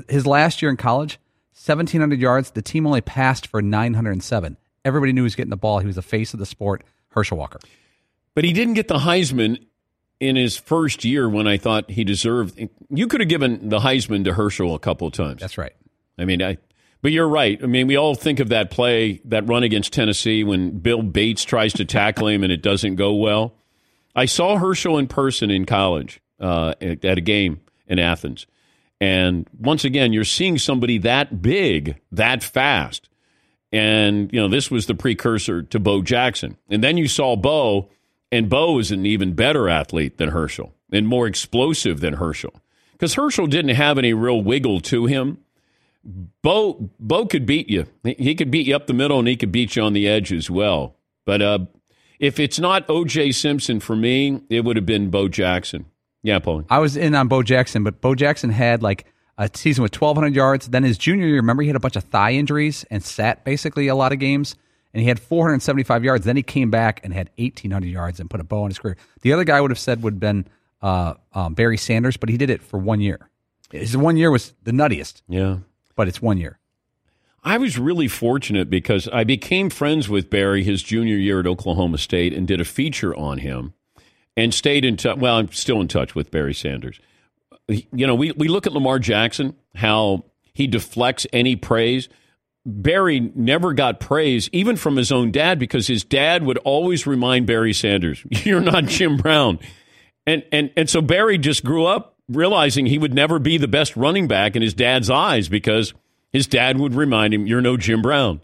[0.09, 1.19] His last year in college,
[1.53, 2.49] 1,700 yards.
[2.49, 4.57] The team only passed for 907.
[4.83, 5.77] Everybody knew he was getting the ball.
[5.77, 7.59] He was the face of the sport, Herschel Walker.
[8.33, 9.67] But he didn't get the Heisman
[10.19, 12.59] in his first year when I thought he deserved.
[12.89, 15.41] You could have given the Heisman to Herschel a couple of times.
[15.41, 15.75] That's right.
[16.17, 16.57] I mean, I.
[17.03, 17.59] But you're right.
[17.61, 21.43] I mean, we all think of that play, that run against Tennessee when Bill Bates
[21.43, 23.53] tries to tackle him and it doesn't go well.
[24.15, 28.47] I saw Herschel in person in college uh, at a game in Athens.
[28.99, 33.09] And once again, you're seeing somebody that big, that fast.
[33.71, 36.57] And, you know, this was the precursor to Bo Jackson.
[36.67, 37.89] And then you saw Bo,
[38.31, 42.53] and Bo is an even better athlete than Herschel and more explosive than Herschel.
[42.93, 45.37] Because Herschel didn't have any real wiggle to him.
[46.41, 47.85] Bo, Bo could beat you.
[48.03, 50.31] He could beat you up the middle and he could beat you on the edge
[50.31, 50.95] as well.
[51.25, 51.59] But uh,
[52.19, 53.33] if it's not O.J.
[53.33, 55.85] Simpson for me, it would have been Bo Jackson.
[56.23, 56.63] Yeah, Paul.
[56.69, 59.05] I was in on Bo Jackson, but Bo Jackson had like
[59.37, 60.67] a season with 1,200 yards.
[60.69, 63.87] Then his junior year, remember, he had a bunch of thigh injuries and sat basically
[63.87, 64.55] a lot of games.
[64.97, 66.25] And he had 475 yards.
[66.25, 68.97] Then he came back and had 1,800 yards and put a bow on his career.
[69.21, 70.47] The other guy I would have said would have been
[70.81, 73.29] uh, um, Barry Sanders, but he did it for one year.
[73.71, 75.21] His one year was the nuttiest.
[75.29, 75.57] Yeah.
[75.95, 76.57] But it's one year.
[77.43, 81.99] I was really fortunate because I became friends with Barry his junior year at Oklahoma
[81.99, 83.75] State and did a feature on him
[84.35, 85.19] and stayed in touch.
[85.19, 86.99] Well, I'm still in touch with Barry Sanders.
[87.67, 92.09] You know, we, we look at Lamar Jackson, how he deflects any praise.
[92.69, 97.47] Barry never got praise, even from his own dad, because his dad would always remind
[97.47, 99.59] Barry Sanders, "You're not Jim Brown,"
[100.25, 103.95] and and and so Barry just grew up realizing he would never be the best
[103.95, 105.93] running back in his dad's eyes because
[106.33, 108.41] his dad would remind him, "You're no Jim Brown."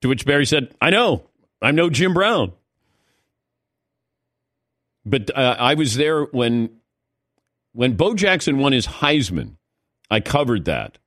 [0.00, 1.28] To which Barry said, "I know,
[1.62, 2.52] I'm no Jim Brown."
[5.06, 6.70] But uh, I was there when
[7.72, 9.58] when Bo Jackson won his Heisman.
[10.10, 10.98] I covered that.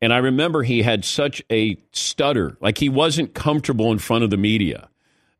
[0.00, 4.30] And I remember he had such a stutter, like he wasn't comfortable in front of
[4.30, 4.88] the media.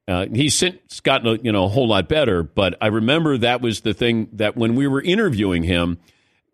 [0.09, 3.81] Uh, he's since gotten you know a whole lot better, but I remember that was
[3.81, 5.99] the thing that when we were interviewing him,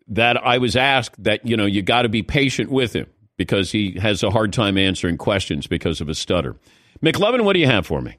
[0.07, 3.71] that I was asked that you know you got to be patient with him because
[3.71, 6.55] he has a hard time answering questions because of his stutter.
[7.03, 8.17] McLovin, what do you have for me?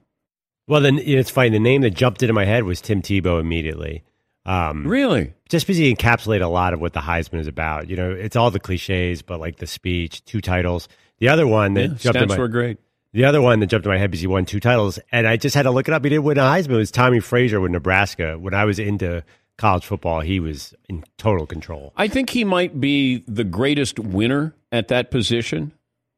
[0.67, 1.51] Well, then it's funny.
[1.51, 4.05] The name that jumped into my head was Tim Tebow immediately.
[4.47, 5.33] Um, really?
[5.49, 7.89] Just because he encapsulated a lot of what the Heisman is about.
[7.89, 10.89] You know, it's all the cliches, but like the speech, two titles.
[11.19, 12.79] The other one that Yeah, jumped in my, were great.
[13.13, 15.37] The other one that jumped in my head because he won two titles, and I
[15.37, 16.03] just had to look it up.
[16.05, 16.73] He didn't win a Heisman.
[16.73, 18.37] It was Tommie Frazier with Nebraska.
[18.39, 19.23] When I was into
[19.57, 21.93] college football, he was in total control.
[21.97, 25.73] I think he might be the greatest winner at that position.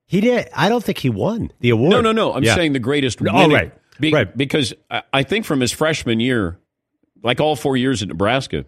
[0.07, 0.49] He did.
[0.55, 1.91] I don't think he won the award.
[1.91, 2.33] No, no, no.
[2.33, 2.55] I'm Yeah.
[2.55, 3.55] saying the greatest Oh, winner.
[3.55, 3.73] right.
[4.01, 4.35] Be- Right.
[4.37, 4.73] Because
[5.12, 6.59] I think from his freshman year,
[7.27, 8.65] like all four years at Nebraska,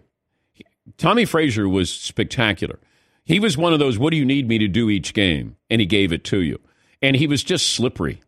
[0.97, 2.77] Tommie Frazier was spectacular.
[3.23, 5.55] He was one of those, what do you need me to do each game?
[5.69, 6.59] And he gave it to you.
[7.01, 8.21] And he was just slippery.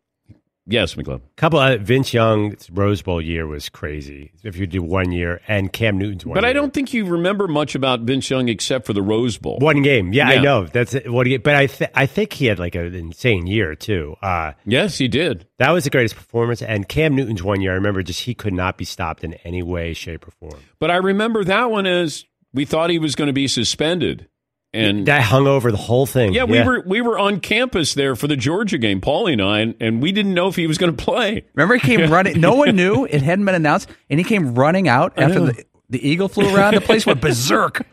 [0.68, 1.22] Yes, McLeod.
[1.38, 4.32] couple of Vince Young's Rose Bowl year was crazy.
[4.44, 6.36] If you do one year, and Cam Newton's one.
[6.36, 9.58] But I don't think you remember much about Vince Young except for the Rose Bowl.
[9.60, 11.26] One game, yeah, I know that's what.
[11.26, 14.16] He, but I, th- I think he had like an insane year too.
[14.22, 15.48] Uh, yes, he did.
[15.58, 16.62] That was the greatest performance.
[16.62, 19.64] And Cam Newton's one year, I remember, just he could not be stopped in any
[19.64, 20.62] way, shape, or form.
[20.80, 24.28] But I remember that one as we thought he was going to be suspended.
[24.74, 26.34] And that hung over the whole thing.
[26.34, 29.60] Yeah, we were we were on campus there for the Georgia game, Paulie and I,
[29.60, 31.44] and, and we didn't know if he was going to play.
[31.56, 32.40] Remember, he came running.
[32.40, 36.08] No one knew it hadn't been announced, and he came running out after the, the
[36.08, 36.76] eagle flew around.
[36.76, 37.86] The place went berserk.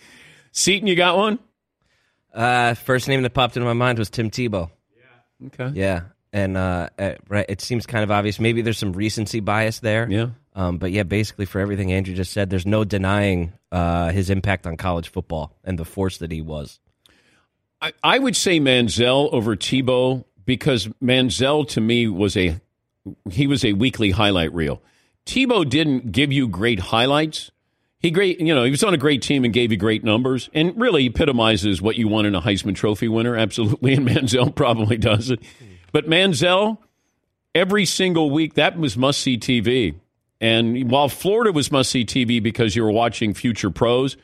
[0.52, 1.38] Seton, you got one?
[2.34, 4.70] Uh, first name that popped into my mind was Tim Tebow.
[5.40, 5.46] Yeah.
[5.46, 5.78] Okay.
[5.78, 6.00] Yeah,
[6.34, 8.38] and uh, uh, right, it seems kind of obvious.
[8.38, 10.06] Maybe there's some recency bias there.
[10.10, 10.28] Yeah.
[10.56, 14.66] Um, but yeah, basically for everything Andrew just said, there's no denying uh, his impact
[14.66, 16.80] on college football and the force that he was.
[17.82, 22.58] I, I would say Manziel over Tebow because Manziel to me was a
[23.30, 24.82] he was a weekly highlight reel.
[25.26, 27.50] Tebow didn't give you great highlights.
[27.98, 30.48] He great you know he was on a great team and gave you great numbers
[30.54, 33.36] and really epitomizes what you want in a Heisman Trophy winner.
[33.36, 35.40] Absolutely, and Manziel probably does it.
[35.92, 36.78] But Manziel,
[37.54, 39.96] every single week that was must see TV.
[40.40, 44.16] And while Florida was must see TV because you were watching future pros,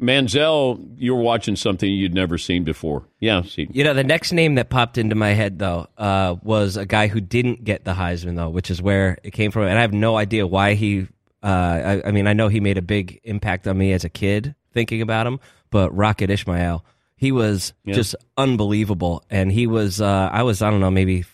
[0.00, 3.04] Manziel, you were watching something you'd never seen before.
[3.20, 3.68] Yeah, see.
[3.70, 7.06] You know, the next name that popped into my head though uh, was a guy
[7.08, 9.92] who didn't get the Heisman though, which is where it came from, and I have
[9.92, 11.06] no idea why he.
[11.42, 14.08] Uh, I, I mean, I know he made a big impact on me as a
[14.10, 15.38] kid thinking about him,
[15.70, 16.84] but Rocket Ismail,
[17.16, 17.94] he was Yeah.
[17.94, 20.00] just unbelievable, and he was.
[20.00, 21.24] Uh, I was I don't know maybe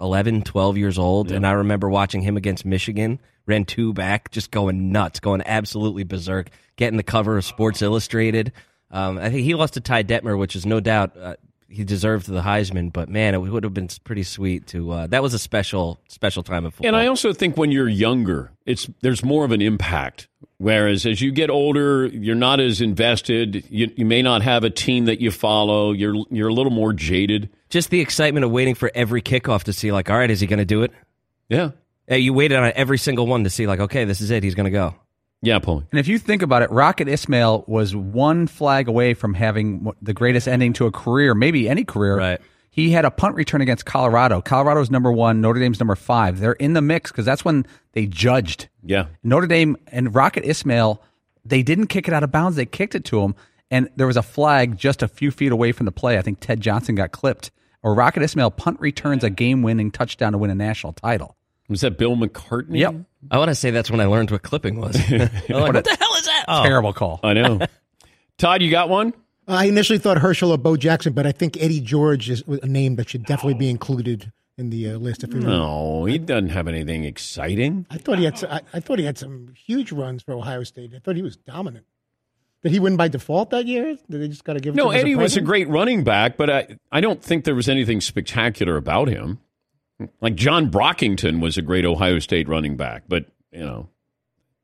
[0.00, 3.20] 11, 12 years old, and I remember watching him against Michigan.
[3.46, 8.52] Ran two back, just going nuts, going absolutely berserk, getting the cover of Sports Illustrated.
[8.90, 11.34] Um, I think he lost to Ty Detmer, which is no doubt uh,
[11.68, 12.92] he deserved the Heisman.
[12.92, 14.90] But man, it would have been pretty sweet to.
[14.90, 16.88] Uh, that was a special special time of football.
[16.88, 20.28] And I also think when you're younger, it's there's more of an impact.
[20.58, 23.64] Whereas as you get older, you're not as invested.
[23.68, 25.92] You, you may not have a team that you follow.
[25.92, 27.48] You're you're a little more jaded.
[27.70, 30.46] Just the excitement of waiting for every kickoff to see, like, all right, is he
[30.46, 30.92] going to do it?
[31.48, 31.70] Yeah.
[32.10, 34.42] Uh, You waited on every single one to see, like, okay, this is it.
[34.42, 34.94] He's going to go.
[35.42, 35.82] Yeah, Paul.
[35.90, 40.14] And if you think about it, Rocket Ismail was one flag away from having the
[40.14, 42.16] greatest ending to a career, maybe any career.
[42.16, 42.40] Right.
[42.70, 44.40] He had a punt return against Colorado.
[44.40, 46.38] Colorado's number one, Notre Dame's number five.
[46.38, 48.68] They're in the mix because that's when they judged.
[48.82, 49.06] Yeah.
[49.22, 51.02] Notre Dame and Rocket Ismail,
[51.44, 52.56] they didn't kick it out of bounds.
[52.56, 53.34] They kicked it to him.
[53.70, 56.18] And there was a flag just a few feet away from the play.
[56.18, 57.50] I think Ted Johnson got clipped.
[57.82, 61.36] Or Rocket Ismail punt returns a game winning touchdown to win a national title.
[61.72, 62.78] Was that Bill McCartney?
[62.78, 62.94] Yep.
[63.30, 64.94] I want to say that's when I learned what clipping was.
[65.10, 66.44] Like, what the hell is that?
[66.48, 66.62] Oh.
[66.62, 67.18] Terrible call.
[67.24, 67.60] I know.
[68.38, 69.12] Todd, you got one?
[69.48, 72.94] I initially thought Herschel or Bo Jackson, but I think Eddie George is a name
[72.96, 75.24] that should definitely be included in the uh, list.
[75.24, 77.86] If we No, he doesn't have anything exciting.
[77.90, 78.34] I thought he had.
[78.34, 80.92] s- I, I thought he had some huge runs for Ohio State.
[80.94, 81.86] I thought he was dominant.
[82.62, 83.96] Did he win by default that year?
[84.08, 84.76] Did they just got to give?
[84.76, 87.56] No, him as Eddie was a great running back, but I, I don't think there
[87.56, 89.40] was anything spectacular about him.
[90.20, 93.88] Like John Brockington was a great Ohio State running back, but you know,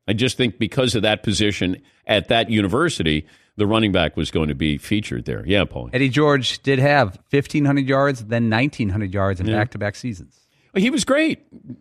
[0.07, 4.49] I just think because of that position at that university, the running back was going
[4.49, 5.45] to be featured there.
[5.47, 5.91] Yeah, Paul.
[5.93, 9.57] Eddie George did have 1,500 yards, then 1,900 yards in Yeah.
[9.57, 10.41] back to back seasons.
[10.77, 11.41] He was great.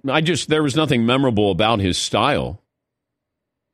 [0.10, 2.62] I just there was nothing memorable about his style.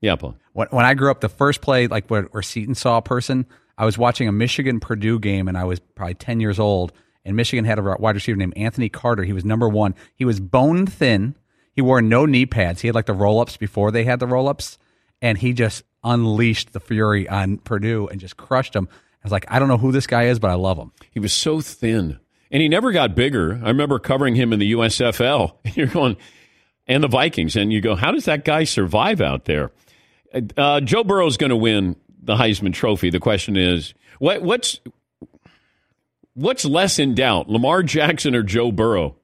[0.01, 0.35] Yeah, Paul.
[0.51, 3.45] When, when I grew up, the first play, like where, where Seton saw a person,
[3.77, 6.91] I was watching a Michigan Purdue game, and I was probably 10 years old.
[7.25, 9.23] And Michigan had a wide receiver named Anthony Carter.
[9.23, 9.95] He was number one.
[10.15, 11.35] He was bone thin.
[11.71, 12.81] He wore no knee pads.
[12.81, 14.77] He had like the roll ups before they had the roll ups.
[15.21, 18.89] And he just unleashed the fury on Purdue and just crushed them.
[18.91, 20.91] I was like, I don't know who this guy is, but I love him.
[21.11, 22.19] He was so thin,
[22.51, 23.59] and he never got bigger.
[23.63, 25.55] I remember covering him in the USFL.
[25.65, 26.17] And you're going,
[26.87, 29.71] and the Vikings, and you go, how does that guy survive out there?
[30.57, 33.09] Uh, Joe Burrow's going to win the Heisman Trophy.
[33.09, 34.79] The question is, what, what's
[36.33, 39.15] what's less in doubt, Lamar Jackson or Joe Burrow?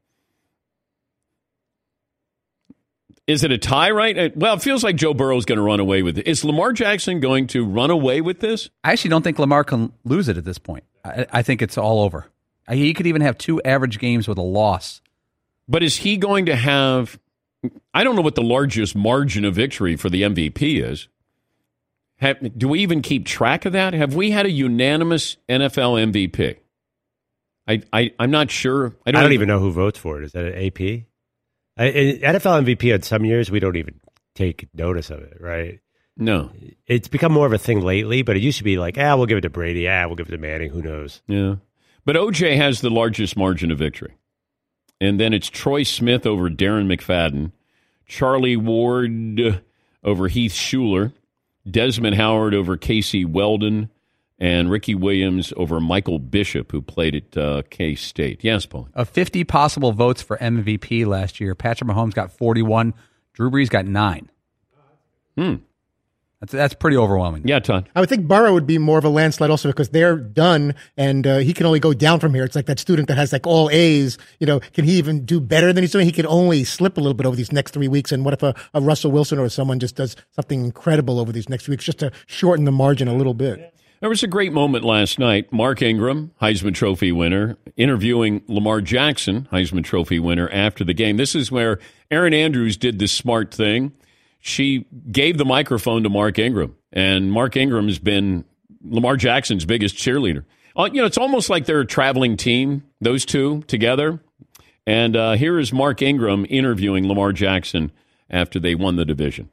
[3.28, 4.18] Is it a tie, right?
[4.18, 6.28] Uh, Well, it feels like Joe Burrow's going to run away with it.
[6.28, 8.72] Is Lamar Jackson going to run away with this?
[8.84, 10.84] I actually don't think Lamar can lose it at this point.
[11.06, 12.26] I, I think it's all over.
[12.68, 15.02] He could even have two average games with a loss.
[15.68, 17.20] But is he going to have?
[17.94, 21.08] I don't know what the largest margin of victory for the MVP is.
[22.18, 23.94] Have, do we even keep track of that?
[23.94, 26.58] Have we had a unanimous NFL MVP?
[27.70, 28.96] I, I I'm not sure.
[29.06, 30.26] I don't, even know who votes for it.
[30.26, 31.06] Is that an AP?
[31.78, 31.92] I,
[32.34, 34.00] NFL MVP in some years we don't even
[34.34, 35.80] take notice of it, right?
[36.18, 36.52] No,
[36.88, 38.24] it's become more of a thing lately.
[38.24, 39.88] But it used to be like, ah, we'll give it to Brady.
[39.88, 40.72] Ah, we'll give it to Manning.
[40.72, 41.22] Who knows?
[41.28, 41.58] Yeah,
[42.06, 44.16] but OJ has the largest margin of victory,
[45.00, 47.52] and then it's Troy Smith over Darren McFadden,
[48.08, 49.64] Charlie Ward
[50.04, 51.14] over Heath Shuler,
[51.70, 53.92] Desmond Howard over Casey Weldon,
[54.40, 58.44] and Ricky Williams over Michael Bishop, who played at uh, K State.
[58.44, 58.88] Yes, Paul.
[58.94, 62.94] Of 50 possible votes for MVP last year, Patrick Mahomes got 41.
[63.34, 64.30] Drew Brees got nine.
[65.38, 65.56] Hmm.
[66.40, 67.46] That's, that's pretty overwhelming.
[67.46, 67.90] Yeah, Todd.
[67.94, 71.28] I would think Burrow would be more of a landslide also because they're done and
[71.28, 72.46] uh, he can only go down from here.
[72.46, 74.18] It's like that student that has like all A's.
[74.40, 76.06] You know, can he even do better than he's doing?
[76.06, 78.14] He can only slip a little bit over these next three weeks.
[78.14, 81.50] And what if a, a Russell Wilson or someone just does something incredible over these
[81.50, 83.74] next weeks just to shorten the margin a little bit?
[84.00, 85.52] There was a great moment last night.
[85.52, 91.18] Mark Ingram, Heisman Trophy winner, interviewing Lamar Jackson, Heisman Trophy winner, after the game.
[91.18, 93.92] This is where Erin Andrews did this smart thing.
[94.40, 98.46] She gave the microphone to Mark Ingram, and Mark Ingram has been
[98.82, 100.46] Lamar Jackson's biggest cheerleader.
[100.78, 104.22] Uh, You know, it's almost like they're a traveling team, those two together.
[104.88, 107.92] And uh, here is Mark Ingram interviewing Lamar Jackson
[108.30, 109.50] after they won the division.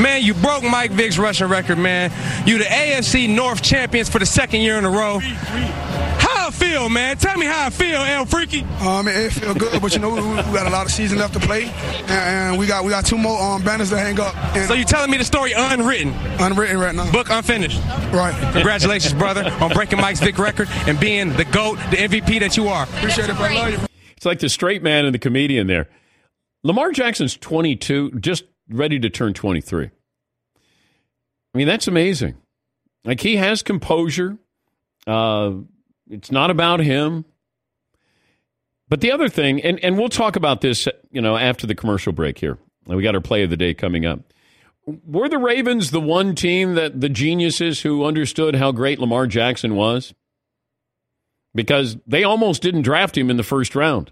[0.00, 2.12] Man, you broke Mike Vick's rushing record, man.
[2.46, 5.18] You the AFC North champions for the second year in a row.
[5.18, 7.16] How I feel, man?
[7.16, 8.62] Tell me how I feel, El Freaky.
[8.80, 11.34] Um, it feel good, but you know we, we got a lot of season left
[11.34, 14.34] to play, and, and we got we got two more um, banners to hang up.
[14.54, 16.12] And So you telling me the story unwritten?
[16.40, 17.10] Unwritten right now.
[17.10, 17.80] Book unfinished.
[18.12, 18.34] Right.
[18.52, 22.68] Congratulations, brother, on breaking Mike's Vick record and being the GOAT, the MVP that you
[22.68, 22.84] are.
[22.84, 23.52] Appreciate it, bro.
[23.52, 23.78] Love you.
[24.16, 25.88] It's like the straight man and the comedian there.
[26.64, 29.86] Lamar Jackson's 22, just ready to turn 23.
[29.86, 29.90] I
[31.58, 32.36] mean, that's amazing.
[33.04, 34.38] Like, he has composure.
[35.06, 35.52] Uh,
[36.10, 37.24] it's not about him.
[38.88, 42.12] But the other thing, and, and we'll talk about this, you know, after the commercial
[42.12, 42.58] break here.
[42.86, 44.20] We got our play of the day coming up.
[44.86, 49.74] were the Ravens the one team that the geniuses who understood how great Lamar Jackson
[49.74, 50.14] was?
[51.54, 54.10] Because they almost didn't draft him in the first round.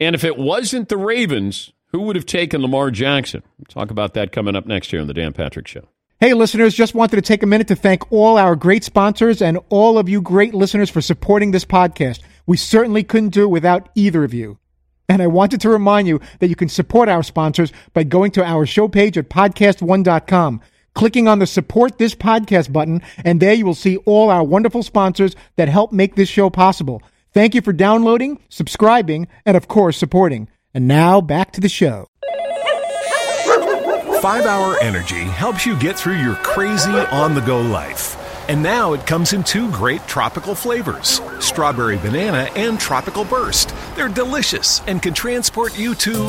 [0.00, 3.42] And if it wasn't the Ravens, who would have taken Lamar Jackson?
[3.58, 5.88] We'll talk about that coming up next here on the Dan Patrick Show.
[6.20, 9.58] Hey, listeners, just wanted to take a minute to thank all our great sponsors and
[9.68, 12.20] all of you great listeners for supporting this podcast.
[12.44, 14.58] We certainly couldn't do it without either of you.
[15.08, 18.44] And I wanted to remind you that you can support our sponsors by going to
[18.44, 20.60] our show page at podcast1.com,
[20.94, 24.82] clicking on the support this podcast button, and there you will see all our wonderful
[24.82, 27.00] sponsors that help make this show possible.
[27.32, 30.48] Thank you for downloading, subscribing, and of course, supporting.
[30.74, 32.08] And now back to the show.
[34.20, 38.16] 5 Hour Energy helps you get through your crazy on the go life.
[38.48, 43.74] And now it comes in two great tropical flavors strawberry banana and tropical burst.
[43.94, 46.28] They're delicious and can transport you to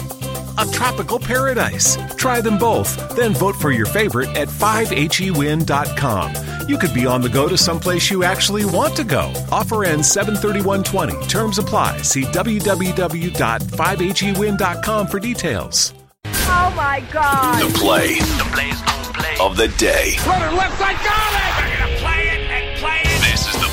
[0.57, 1.97] a tropical paradise.
[2.15, 6.33] Try them both, then vote for your favorite at 5hewin.com.
[6.67, 9.31] You could be on the go to someplace you actually want to go.
[9.51, 11.27] Offer ends 73120.
[11.27, 11.97] Terms apply.
[12.01, 15.93] See www.5hewin.com for details.
[16.25, 17.61] Oh my God.
[17.61, 18.19] The play.
[18.19, 19.35] The plays don't play.
[19.39, 20.15] Of the day.
[20.27, 21.39] Runner left side, got it.
[21.59, 21.78] They're gonna play it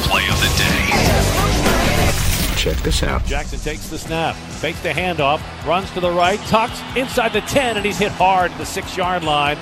[0.08, 0.86] play of the day.
[2.56, 3.24] Check this out.
[3.26, 7.76] Jackson takes the snap, fakes the handoff, runs to the right, tucks inside the 10,
[7.76, 9.58] and he's hit hard at the six yard line.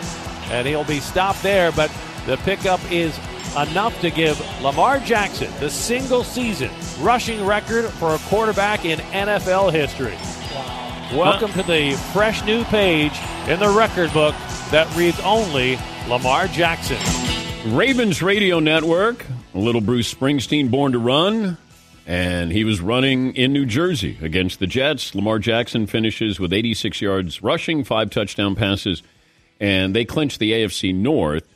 [0.50, 1.90] And he'll be stopped there, but
[2.26, 3.18] the pickup is
[3.56, 6.70] enough to give Lamar Jackson the single season
[7.00, 10.16] rushing record for a quarterback in NFL history.
[11.16, 13.12] Welcome to the fresh new page
[13.48, 14.34] in the record book
[14.70, 15.78] that reads only
[16.08, 16.98] Lamar Jackson.
[17.74, 21.56] Ravens Radio Network, a little Bruce Springsteen born to run,
[22.06, 25.14] and he was running in New Jersey against the Jets.
[25.14, 29.02] Lamar Jackson finishes with 86 yards rushing, five touchdown passes,
[29.60, 31.46] and they clinch the AFC North.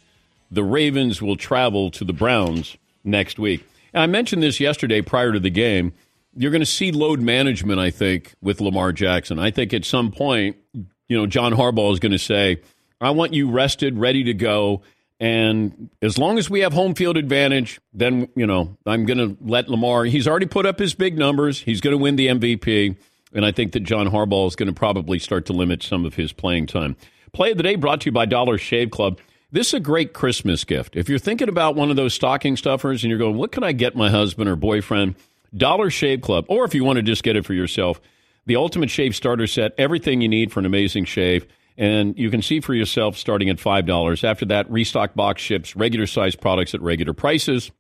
[0.51, 3.67] The Ravens will travel to the Browns next week.
[3.93, 5.93] And I mentioned this yesterday prior to the game.
[6.37, 9.39] You're going to see load management, I think, with Lamar Jackson.
[9.39, 12.63] I think at some point, you know, John Harbaugh is going to say,
[13.01, 14.83] I want you rested, ready to go.
[15.21, 19.37] And as long as we have home field advantage, then, you know, I'm going to
[19.41, 21.61] let Lamar, he's already put up his big numbers.
[21.61, 22.97] He's going to win the MVP.
[23.33, 26.15] And I think that John Harbaugh is going to probably start to limit some of
[26.15, 26.97] his playing time.
[27.33, 29.19] Play of the day brought to you by Dollar Shave Club.
[29.51, 30.97] This is a great Christmas gift.
[30.97, 33.73] If you're thinking about one of those stocking stuffers and you're going, what can I
[33.73, 35.17] get my husband or boyfriend?
[35.57, 36.45] Dollar Shave Club.
[36.49, 38.01] Or if you want to just get it for yourself,
[38.47, 41.47] the Ultimate Shave Starter Set, everything you need for an amazing shave.
[41.79, 44.25] And you can see for yourself starting at $5.
[44.25, 47.71] After that, Restock Box ships regular size products at regular prices.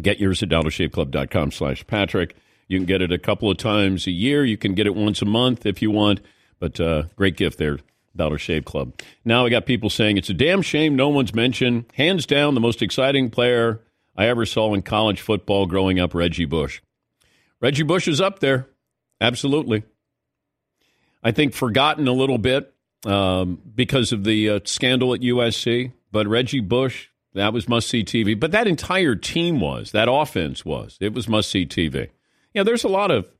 [0.00, 2.34] Get yours at dollarshaveclub.com slash Patrick.
[2.68, 4.46] You can get it a couple of times a year.
[4.46, 6.20] You can get it once a month if you want.
[6.58, 7.78] But uh, great gift there,
[8.16, 8.94] Dollar Shave Club.
[9.26, 12.60] Now we got people saying it's a damn shame no one's mentioned, hands down, the
[12.60, 13.82] most exciting player
[14.16, 16.80] I ever saw in college football growing up, Reggie Bush.
[17.60, 18.68] Reggie Bush is up there.
[19.20, 19.82] Absolutely.
[21.22, 22.72] I think forgotten a little bit
[23.06, 25.92] um, because of the uh, scandal at USC.
[26.10, 28.38] But Reggie Bush, that was must see TV.
[28.38, 30.96] But that entire team was, that offense was.
[31.00, 32.08] It was must see TV.
[32.54, 33.30] Yeah, there's a lot of,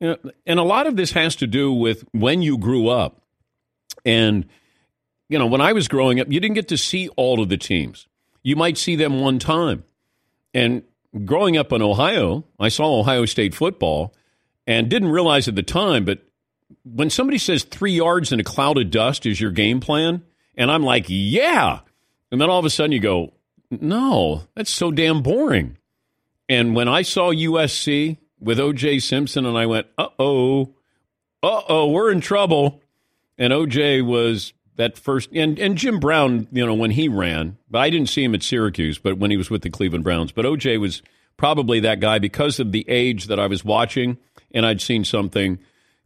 [0.00, 3.22] you know, and a lot of this has to do with when you grew up.
[4.04, 4.46] And,
[5.28, 7.56] you know, when I was growing up, you didn't get to see all of the
[7.56, 8.06] teams.
[8.42, 9.84] You might see them one time.
[10.54, 10.82] And
[11.24, 14.14] growing up in Ohio, I saw Ohio State football
[14.66, 16.22] and didn't realize at the time, but
[16.84, 20.22] when somebody says three yards in a cloud of dust is your game plan,
[20.56, 21.80] and I'm like, yeah.
[22.30, 23.32] And then all of a sudden you go,
[23.70, 25.78] no, that's so damn boring.
[26.48, 30.74] And when I saw USC with OJ Simpson, and I went, uh oh,
[31.42, 32.80] uh oh, we're in trouble.
[33.38, 37.80] And OJ was that first, and, and Jim Brown, you know, when he ran, but
[37.80, 40.32] I didn't see him at Syracuse, but when he was with the Cleveland Browns.
[40.32, 41.02] But OJ was
[41.36, 44.18] probably that guy because of the age that I was watching,
[44.52, 45.58] and I'd seen something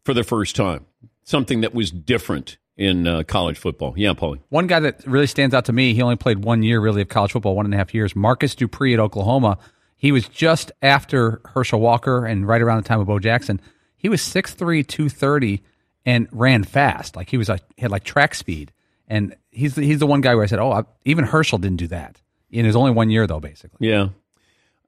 [0.06, 0.86] for the first time,
[1.24, 3.92] something that was different in uh, college football.
[3.96, 4.40] Yeah, Paulie.
[4.50, 7.08] One guy that really stands out to me, he only played one year really of
[7.08, 9.58] college football, one and a half years, Marcus Dupree at Oklahoma.
[9.96, 13.60] He was just after Herschel Walker and right around the time of Bo Jackson.
[13.96, 15.62] He was 6'3", 230
[16.04, 17.16] and ran fast.
[17.16, 18.72] Like he was a, had like track speed.
[19.08, 21.78] And he's the, he's the one guy where I said, oh, I, even Herschel didn't
[21.78, 22.20] do that.
[22.50, 23.88] In his only one year, though, basically.
[23.88, 24.10] Yeah.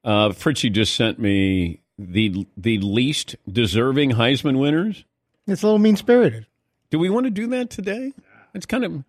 [0.05, 5.05] Uh, Fritchie just sent me the the least deserving Heisman winners.
[5.47, 6.47] It's a little mean spirited.
[6.91, 8.13] Do we want to do that today?
[8.55, 9.05] It's kind of.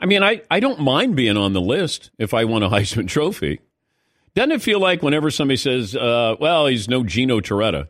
[0.00, 3.08] I mean, I, I don't mind being on the list if I won a Heisman
[3.08, 3.60] Trophy.
[4.34, 7.88] Doesn't it feel like whenever somebody says, uh, well, he's no Gino Torretta?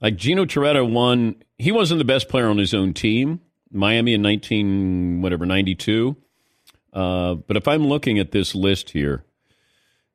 [0.00, 3.40] Like Gino Torretta won, he wasn't the best player on his own team,
[3.72, 6.14] Miami in 19, whatever, 92.
[6.92, 9.24] Uh, but if I'm looking at this list here,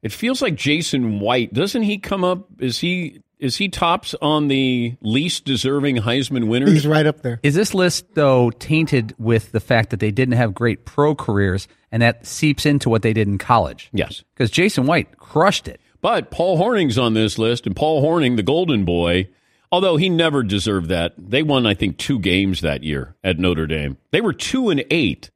[0.04, 1.54] it feels like Jason White.
[1.54, 2.46] Doesn't he come up?
[2.60, 6.72] Is he is he tops on the least deserving Heisman winners?
[6.72, 7.40] He's right up there.
[7.44, 11.68] Is this list though tainted with the fact that they didn't have great pro careers,
[11.92, 13.90] and that seeps into what they did in college?
[13.94, 15.82] Yes, because Jason White crushed it.
[16.02, 19.30] But Paul Hornung's on this list, and Paul Hornung, the Golden Boy,
[19.72, 23.68] although he never deserved that, they won I think two games that year at Notre
[23.68, 23.98] Dame.
[24.12, 25.32] They were two and eight,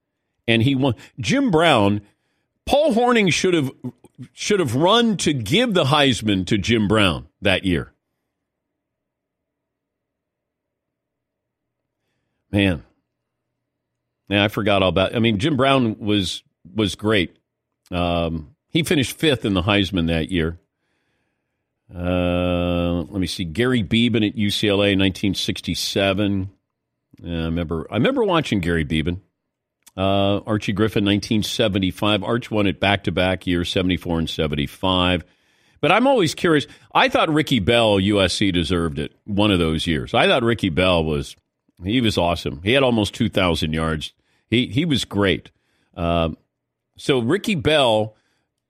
[0.45, 0.95] and he won.
[1.19, 2.01] Jim Brown,
[2.65, 3.71] Paul Hornung should have
[4.33, 7.93] should have run to give the Heisman to Jim Brown that year.
[12.51, 12.83] Man,
[14.29, 15.15] yeah, I forgot all about.
[15.15, 16.43] I mean, Jim Brown was
[16.73, 17.37] was great.
[17.91, 20.59] Um, he finished fifth in the Heisman that year.
[21.93, 26.49] Uh, let me see, Gary Beban at UCLA, 1967.
[27.19, 27.87] Yeah, I remember.
[27.89, 29.21] I remember watching Gary Beban.
[29.97, 32.23] Uh, Archie Griffin, 1975.
[32.23, 35.25] Arch won it back to back years, 74 and 75.
[35.81, 36.67] But I'm always curious.
[36.93, 40.13] I thought Ricky Bell, USC, deserved it one of those years.
[40.13, 41.35] I thought Ricky Bell was
[41.83, 42.61] he was awesome.
[42.63, 44.13] He had almost 2,000 yards.
[44.49, 45.51] He he was great.
[45.95, 46.37] Um,
[46.97, 48.15] so Ricky Bell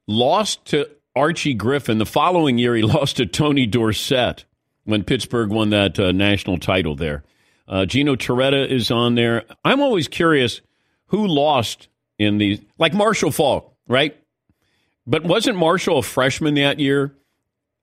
[0.08, 1.98] lost to Archie Griffin.
[1.98, 4.46] The following year, he lost to Tony Dorsett
[4.86, 7.24] when Pittsburgh won that uh, national title there.
[7.68, 9.44] Uh, Gino Torretta is on there.
[9.66, 10.62] I'm always curious
[11.08, 11.88] who lost
[12.18, 14.16] in these, like Marshall Faulk, right?
[15.06, 17.14] But wasn't Marshall a freshman that year?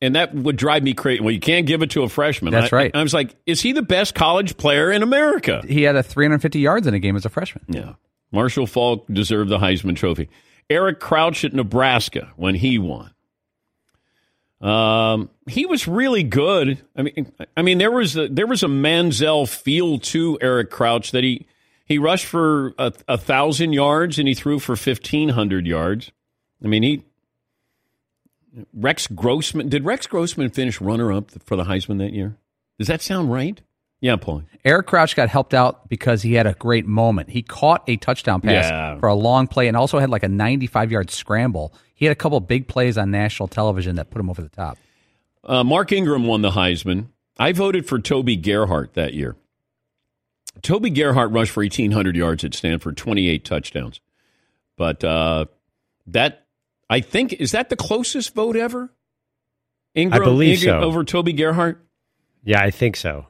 [0.02, 1.22] And that would drive me crazy.
[1.22, 2.52] Well, you can't give it to a freshman.
[2.52, 2.90] That's I- right.
[2.94, 5.62] I was like, is he the best college player in America?
[5.66, 7.64] He had a 350 yards in a game as a freshman.
[7.68, 7.94] Yeah.
[8.30, 10.28] Marshall Faulk deserved the Heisman Trophy.
[10.68, 13.12] Eric Crouch at Nebraska when he won.
[14.60, 16.82] Um, he was really good.
[16.96, 21.10] I mean, I mean, there was a, there was a Manziel feel to Eric Crouch
[21.12, 21.46] that he
[21.84, 26.10] he rushed for a, a thousand yards and he threw for fifteen hundred yards.
[26.64, 27.04] I mean, he
[28.72, 32.36] Rex Grossman did Rex Grossman finish runner up for the Heisman that year?
[32.78, 33.60] Does that sound right?
[34.00, 34.42] Yeah, Paul.
[34.64, 37.30] Eric Crouch got helped out because he had a great moment.
[37.30, 38.98] He caught a touchdown pass Yeah.
[38.98, 41.72] for a long play and also had like a 95 yard scramble.
[41.94, 44.76] He had a couple big plays on national television that put him over the top.
[45.42, 47.06] Uh, Mark Ingram won the Heisman.
[47.38, 49.36] I voted for Toby Gerhart that year.
[50.62, 54.00] Toby Gerhart rushed for 1,800 yards at Stanford, 28 touchdowns.
[54.76, 55.46] But uh,
[56.06, 56.46] that,
[56.88, 58.92] I think, is that the closest vote ever?
[59.94, 60.86] Ingram, I believe Ingram so.
[60.86, 61.84] Over Toby Gerhart?
[62.42, 63.26] Yeah, I think so.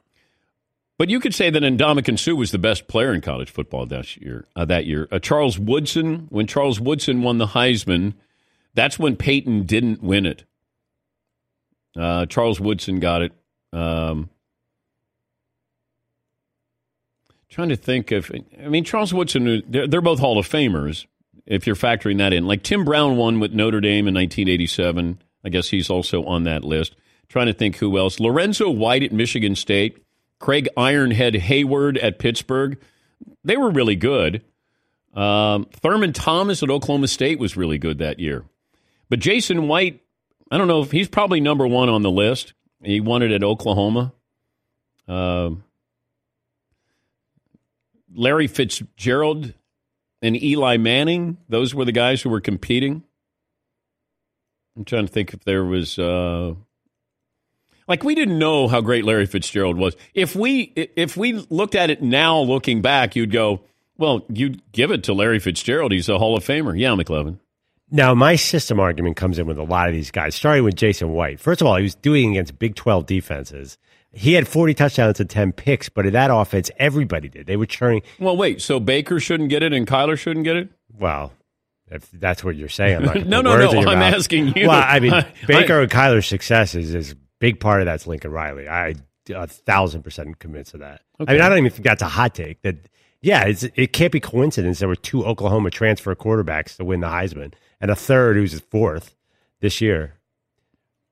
[0.97, 4.15] But you could say that Ndamukong Suh was the best player in college football that
[4.17, 4.47] year.
[4.55, 6.27] Uh, that year, uh, Charles Woodson.
[6.29, 8.13] When Charles Woodson won the Heisman,
[8.73, 10.45] that's when Peyton didn't win it.
[11.97, 13.33] Uh, Charles Woodson got it.
[13.73, 14.29] Um,
[17.55, 18.29] trying to think if
[18.61, 19.63] I mean Charles Woodson.
[19.67, 21.05] They're, they're both Hall of Famers.
[21.45, 25.21] If you're factoring that in, like Tim Brown won with Notre Dame in 1987.
[25.43, 26.95] I guess he's also on that list.
[27.29, 28.19] Trying to think who else.
[28.19, 30.03] Lorenzo White at Michigan State.
[30.39, 32.77] Craig Ironhead Heyward at Pittsburgh.
[33.43, 34.41] They were really good.
[35.13, 38.43] Um, Thurman Thomas at Oklahoma State was really good that year.
[39.09, 40.01] But Jason White,
[40.51, 42.53] I don't know if he's probably number one on the list.
[42.83, 44.13] He won it at Oklahoma.
[45.07, 45.63] Um,
[48.15, 49.53] Larry Fitzgerald
[50.21, 53.03] and Eli Manning, those were the guys who were competing.
[54.75, 55.97] I'm trying to think if there was.
[55.97, 56.55] Uh,
[57.87, 59.95] like we didn't know how great Larry Fitzgerald was.
[60.13, 63.61] If we if we looked at it now, looking back, you'd go,
[63.97, 65.91] "Well, you'd give it to Larry Fitzgerald.
[65.91, 67.39] He's a Hall of Famer." Yeah, McLovin.
[67.91, 71.11] Now, my system argument comes in with a lot of these guys, starting with Jason
[71.11, 71.39] White.
[71.39, 73.77] First of all, he was doing against Big 12 defenses.
[74.15, 77.47] He had 40 touchdowns and 10 picks, but in that offense, everybody did.
[77.47, 78.01] They were churning.
[78.17, 78.61] Well, wait.
[78.61, 80.69] So Baker shouldn't get it, and Kyler shouldn't get it.
[80.97, 81.33] Well,
[81.91, 84.13] if that's what you're saying, I'm No, no, no, I'm mouth.
[84.15, 84.67] asking you.
[84.67, 88.07] Well, I mean, I- Baker and Kyler's success is, is a big part of that's
[88.07, 88.67] Lincoln Riley.
[88.69, 88.95] I
[89.33, 91.01] a thousand percent convinced of that.
[91.19, 92.61] I mean, I don't even think that's a hot take.
[92.61, 92.75] That
[93.21, 94.79] yeah, it's, it can't be coincidence.
[94.79, 99.15] There were two Oklahoma transfer quarterbacks to win the Heisman, and a third who's fourth
[99.61, 100.13] this year.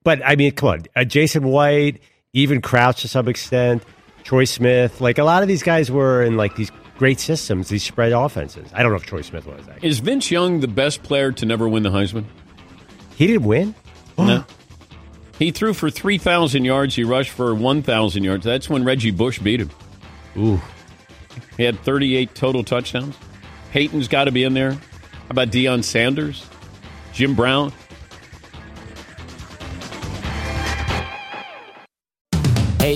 [0.04, 2.00] But I mean, come on, uh, Jason White,
[2.34, 3.82] even Crouch to some extent,
[4.24, 7.84] Troy Smith, like a lot of these guys were in like these great systems, these
[7.84, 8.68] spread offenses.
[8.74, 9.66] I don't know if Troy Smith was.
[9.68, 9.88] Actually.
[9.88, 12.24] Is Vince Young the best player to never win the Heisman?
[13.16, 13.74] He didn't win.
[14.18, 14.44] no.
[15.36, 16.94] He threw for 3,000 yards.
[16.94, 18.44] He rushed for 1,000 yards.
[18.44, 19.70] That's when Reggie Bush beat him.
[20.36, 20.60] Ooh.
[21.56, 23.16] He had 38 total touchdowns.
[23.72, 24.74] Peyton's got to be in there.
[24.74, 26.46] How about Deion Sanders?
[27.12, 27.72] Jim Brown?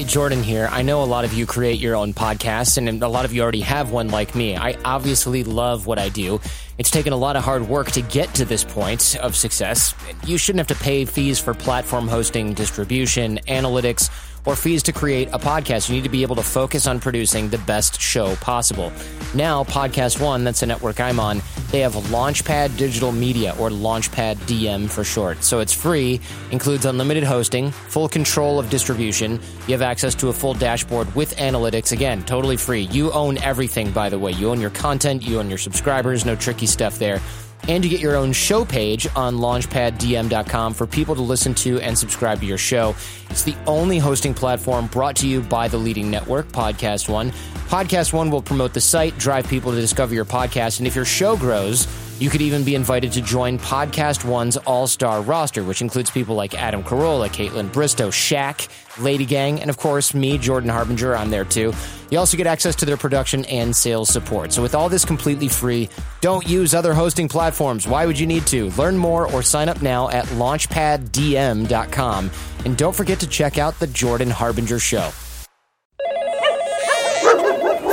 [0.05, 0.69] Jordan here.
[0.71, 3.43] I know a lot of you create your own podcasts, and a lot of you
[3.43, 4.57] already have one like me.
[4.57, 6.41] I obviously love what I do.
[6.79, 9.95] It's taken a lot of hard work to get to this point of success.
[10.25, 14.11] You shouldn't have to pay fees for platform hosting, distribution, analytics,
[14.45, 15.89] or fees to create a podcast.
[15.89, 18.93] You need to be able to focus on producing the best show possible.
[19.35, 24.37] Now, Podcast One, that's the network I'm on, they have Launchpad Digital Media, or Launchpad
[24.47, 25.45] DM for short.
[25.45, 26.21] So it's free,
[26.51, 29.41] includes unlimited hosting, full control of distribution.
[29.67, 31.93] You have access to a full dashboard with analytics.
[31.93, 32.83] Again, totally free.
[32.83, 34.33] You own everything, by the way.
[34.33, 37.21] You own your content, you own your subscribers, no tricky stuff there.
[37.67, 41.99] And you get your own show page on launchpaddm.com for people to listen to and
[41.99, 42.95] subscribe to your show.
[43.29, 47.31] It's the only hosting platform brought to you by the leading network, Podcast One.
[47.69, 51.05] Podcast One will promote the site, drive people to discover your podcast, and if your
[51.05, 51.87] show grows,
[52.19, 56.35] you could even be invited to join Podcast One's all star roster, which includes people
[56.35, 58.69] like Adam Carolla, Kaitlyn Bristowe, Shaq,
[59.03, 61.17] Lady Gang, and of course, me, Jordan Harbinger.
[61.17, 61.73] I'm there too.
[62.11, 64.53] You also get access to their production and sales support.
[64.53, 65.89] So, with all this completely free,
[66.21, 67.87] don't use other hosting platforms.
[67.87, 68.71] Why would you need to?
[68.71, 72.31] Learn more or sign up now at launchpaddm.com.
[72.65, 75.11] And don't forget to check out The Jordan Harbinger Show.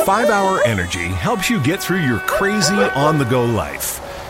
[0.06, 4.05] 5 Hour Energy helps you get through your crazy on the go life.